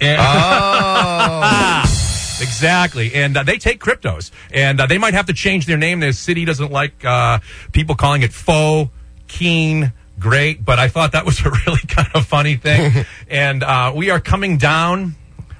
And 0.00 0.20
Oh. 0.20 1.82
Exactly, 2.38 3.14
and 3.14 3.34
uh, 3.34 3.44
they 3.44 3.56
take 3.56 3.80
cryptos, 3.80 4.30
and 4.52 4.78
uh, 4.78 4.84
they 4.86 4.98
might 4.98 5.14
have 5.14 5.24
to 5.24 5.32
change 5.32 5.64
their 5.64 5.78
name. 5.78 6.00
Their 6.00 6.12
city 6.12 6.44
doesn't 6.44 6.70
like 6.70 7.02
uh, 7.02 7.38
people 7.72 7.94
calling 7.94 8.20
it 8.20 8.30
Pho, 8.30 8.90
Keene, 9.26 9.90
great. 10.18 10.62
But 10.62 10.78
I 10.78 10.88
thought 10.88 11.12
that 11.12 11.24
was 11.24 11.40
a 11.46 11.50
really 11.50 11.80
kind 11.88 12.08
of 12.14 12.26
funny 12.26 12.56
thing. 12.56 13.06
and 13.30 13.62
uh, 13.62 13.92
we 13.96 14.10
are 14.10 14.20
coming 14.20 14.58
down 14.58 15.14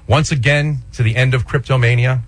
once 0.07 0.31
again 0.31 0.83
to 0.93 1.01
the 1.01 1.15
end 1.15 1.33
of 1.33 1.47
Cryptomania, 1.47 2.21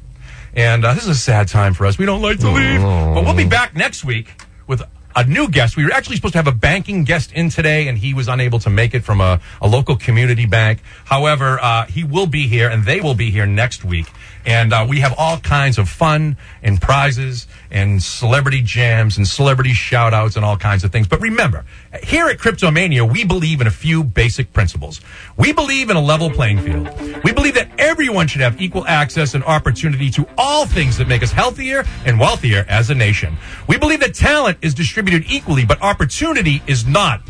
and 0.55 0.83
uh, 0.83 0.95
this 0.95 1.03
is 1.03 1.09
a 1.09 1.15
sad 1.15 1.47
time 1.47 1.75
for 1.75 1.85
us. 1.85 1.99
We 1.99 2.07
don't 2.07 2.23
like 2.23 2.39
to 2.39 2.49
leave, 2.49 2.81
but 2.81 3.23
we'll 3.23 3.35
be 3.37 3.45
back 3.47 3.75
next 3.75 4.03
week 4.03 4.41
with. 4.65 4.81
A 5.15 5.23
new 5.23 5.49
guest. 5.49 5.75
We 5.75 5.85
were 5.85 5.91
actually 5.91 6.17
supposed 6.17 6.33
to 6.33 6.37
have 6.37 6.47
a 6.47 6.51
banking 6.51 7.03
guest 7.03 7.31
in 7.33 7.49
today, 7.49 7.87
and 7.87 7.97
he 7.97 8.13
was 8.13 8.27
unable 8.27 8.59
to 8.59 8.69
make 8.69 8.93
it 8.93 9.03
from 9.03 9.19
a, 9.19 9.41
a 9.59 9.67
local 9.67 9.95
community 9.97 10.45
bank. 10.45 10.81
However, 11.05 11.59
uh, 11.59 11.85
he 11.87 12.03
will 12.03 12.27
be 12.27 12.47
here, 12.47 12.69
and 12.69 12.85
they 12.85 13.01
will 13.01 13.15
be 13.15 13.31
here 13.31 13.47
next 13.47 13.83
week. 13.83 14.05
And 14.45 14.71
uh, 14.71 14.85
we 14.87 14.99
have 14.99 15.13
all 15.17 15.37
kinds 15.39 15.77
of 15.77 15.89
fun 15.89 16.37
and 16.63 16.81
prizes 16.81 17.47
and 17.71 18.01
celebrity 18.01 18.61
jams 18.61 19.17
and 19.17 19.27
celebrity 19.27 19.73
shout 19.73 20.13
outs 20.13 20.35
and 20.35 20.45
all 20.45 20.57
kinds 20.57 20.83
of 20.83 20.91
things. 20.91 21.07
But 21.07 21.21
remember, 21.21 21.65
here 22.03 22.27
at 22.27 22.37
Cryptomania, 22.37 23.11
we 23.11 23.25
believe 23.25 23.61
in 23.61 23.67
a 23.67 23.71
few 23.71 24.03
basic 24.03 24.53
principles. 24.53 25.01
We 25.37 25.51
believe 25.51 25.89
in 25.89 25.97
a 25.97 26.01
level 26.01 26.29
playing 26.29 26.59
field. 26.59 26.89
We 27.23 27.33
believe 27.33 27.55
that 27.55 27.69
everyone 27.77 28.27
should 28.27 28.41
have 28.41 28.61
equal 28.61 28.87
access 28.87 29.33
and 29.33 29.43
opportunity 29.43 30.09
to 30.11 30.27
all 30.37 30.65
things 30.65 30.97
that 30.97 31.07
make 31.07 31.21
us 31.21 31.31
healthier 31.31 31.83
and 32.05 32.19
wealthier 32.19 32.65
as 32.69 32.89
a 32.89 32.95
nation. 32.95 33.37
We 33.67 33.77
believe 33.77 33.99
that 33.99 34.13
talent 34.13 34.59
is 34.61 34.73
distributed 34.73 34.98
equally, 35.07 35.65
but 35.65 35.81
opportunity 35.81 36.61
is 36.67 36.85
not. 36.85 37.21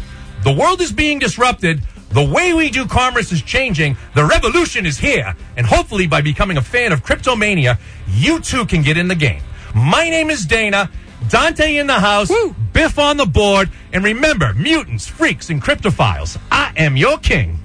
The 0.43 0.51
world 0.51 0.81
is 0.81 0.91
being 0.91 1.19
disrupted. 1.19 1.81
The 2.11 2.23
way 2.23 2.53
we 2.53 2.69
do 2.69 2.85
commerce 2.85 3.31
is 3.31 3.41
changing. 3.41 3.97
The 4.15 4.25
revolution 4.25 4.85
is 4.85 4.97
here. 4.97 5.35
And 5.57 5.65
hopefully, 5.65 6.07
by 6.07 6.21
becoming 6.21 6.57
a 6.57 6.61
fan 6.61 6.91
of 6.91 7.03
Cryptomania, 7.03 7.77
you 8.07 8.39
too 8.39 8.65
can 8.65 8.81
get 8.81 8.97
in 8.97 9.07
the 9.07 9.15
game. 9.15 9.41
My 9.75 10.09
name 10.09 10.29
is 10.29 10.45
Dana. 10.45 10.89
Dante 11.27 11.75
in 11.77 11.87
the 11.87 11.99
house. 11.99 12.31
Biff 12.73 12.97
on 12.97 13.17
the 13.17 13.25
board. 13.25 13.69
And 13.93 14.03
remember, 14.03 14.53
mutants, 14.53 15.07
freaks, 15.07 15.49
and 15.49 15.61
cryptophiles. 15.61 16.39
I 16.51 16.73
am 16.77 16.97
your 16.97 17.17
king. 17.19 17.59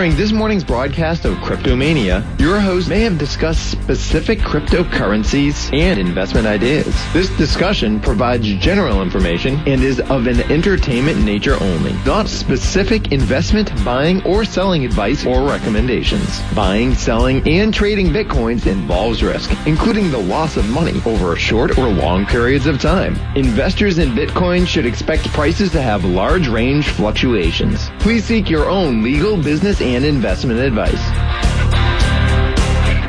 During 0.00 0.16
this 0.16 0.32
morning's 0.32 0.64
broadcast 0.64 1.26
of 1.26 1.34
Cryptomania, 1.40 2.24
your 2.40 2.58
host 2.58 2.88
may 2.88 3.00
have 3.00 3.18
discussed 3.18 3.70
specific 3.70 4.38
cryptocurrencies 4.38 5.70
and 5.78 6.00
investment 6.00 6.46
ideas. 6.46 6.86
This 7.12 7.28
discussion 7.36 8.00
provides 8.00 8.46
general 8.46 9.02
information 9.02 9.56
and 9.68 9.82
is 9.82 10.00
of 10.00 10.26
an 10.26 10.40
entertainment 10.50 11.22
nature 11.22 11.62
only, 11.62 11.92
not 12.06 12.30
specific 12.30 13.12
investment, 13.12 13.72
buying, 13.84 14.22
or 14.24 14.42
selling 14.46 14.86
advice 14.86 15.26
or 15.26 15.46
recommendations. 15.46 16.40
Buying, 16.54 16.94
selling, 16.94 17.46
and 17.46 17.74
trading 17.74 18.06
bitcoins 18.06 18.66
involves 18.66 19.22
risk, 19.22 19.50
including 19.66 20.10
the 20.10 20.16
loss 20.16 20.56
of 20.56 20.66
money 20.70 20.98
over 21.04 21.36
short 21.36 21.76
or 21.76 21.88
long 21.88 22.24
periods 22.24 22.64
of 22.64 22.80
time. 22.80 23.18
Investors 23.36 23.98
in 23.98 24.12
Bitcoin 24.12 24.66
should 24.66 24.86
expect 24.86 25.28
prices 25.34 25.70
to 25.72 25.82
have 25.82 26.06
large 26.06 26.48
range 26.48 26.88
fluctuations. 26.88 27.90
Please 27.98 28.24
seek 28.24 28.48
your 28.48 28.70
own 28.70 29.02
legal, 29.02 29.36
business, 29.36 29.82
investment 29.96 30.60
advice. 30.60 31.02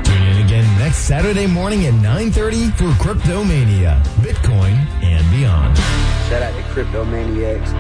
Tuning 0.06 0.92
Saturday 0.92 1.48
morning 1.48 1.86
at 1.86 1.94
9.30 1.94 2.74
for 2.76 2.90
Cryptomania, 3.04 4.02
Bitcoin, 4.22 4.74
and 5.04 5.30
beyond. 5.32 5.78
Shout 6.28 6.42
out 6.42 6.56
to 6.56 6.64
Crypto 6.74 7.06
Maniacs. 7.06 7.72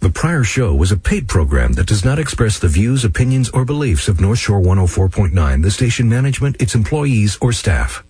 The 0.00 0.10
prior 0.10 0.44
show 0.44 0.74
was 0.74 0.90
a 0.90 0.96
paid 0.96 1.28
program 1.28 1.74
that 1.74 1.86
does 1.86 2.04
not 2.04 2.18
express 2.18 2.58
the 2.58 2.68
views, 2.68 3.04
opinions, 3.04 3.50
or 3.50 3.64
beliefs 3.64 4.08
of 4.08 4.20
North 4.20 4.38
Shore 4.38 4.60
104.9, 4.60 5.62
the 5.62 5.70
station 5.70 6.08
management, 6.08 6.56
its 6.62 6.74
employees, 6.74 7.36
or 7.42 7.52
staff. 7.52 8.04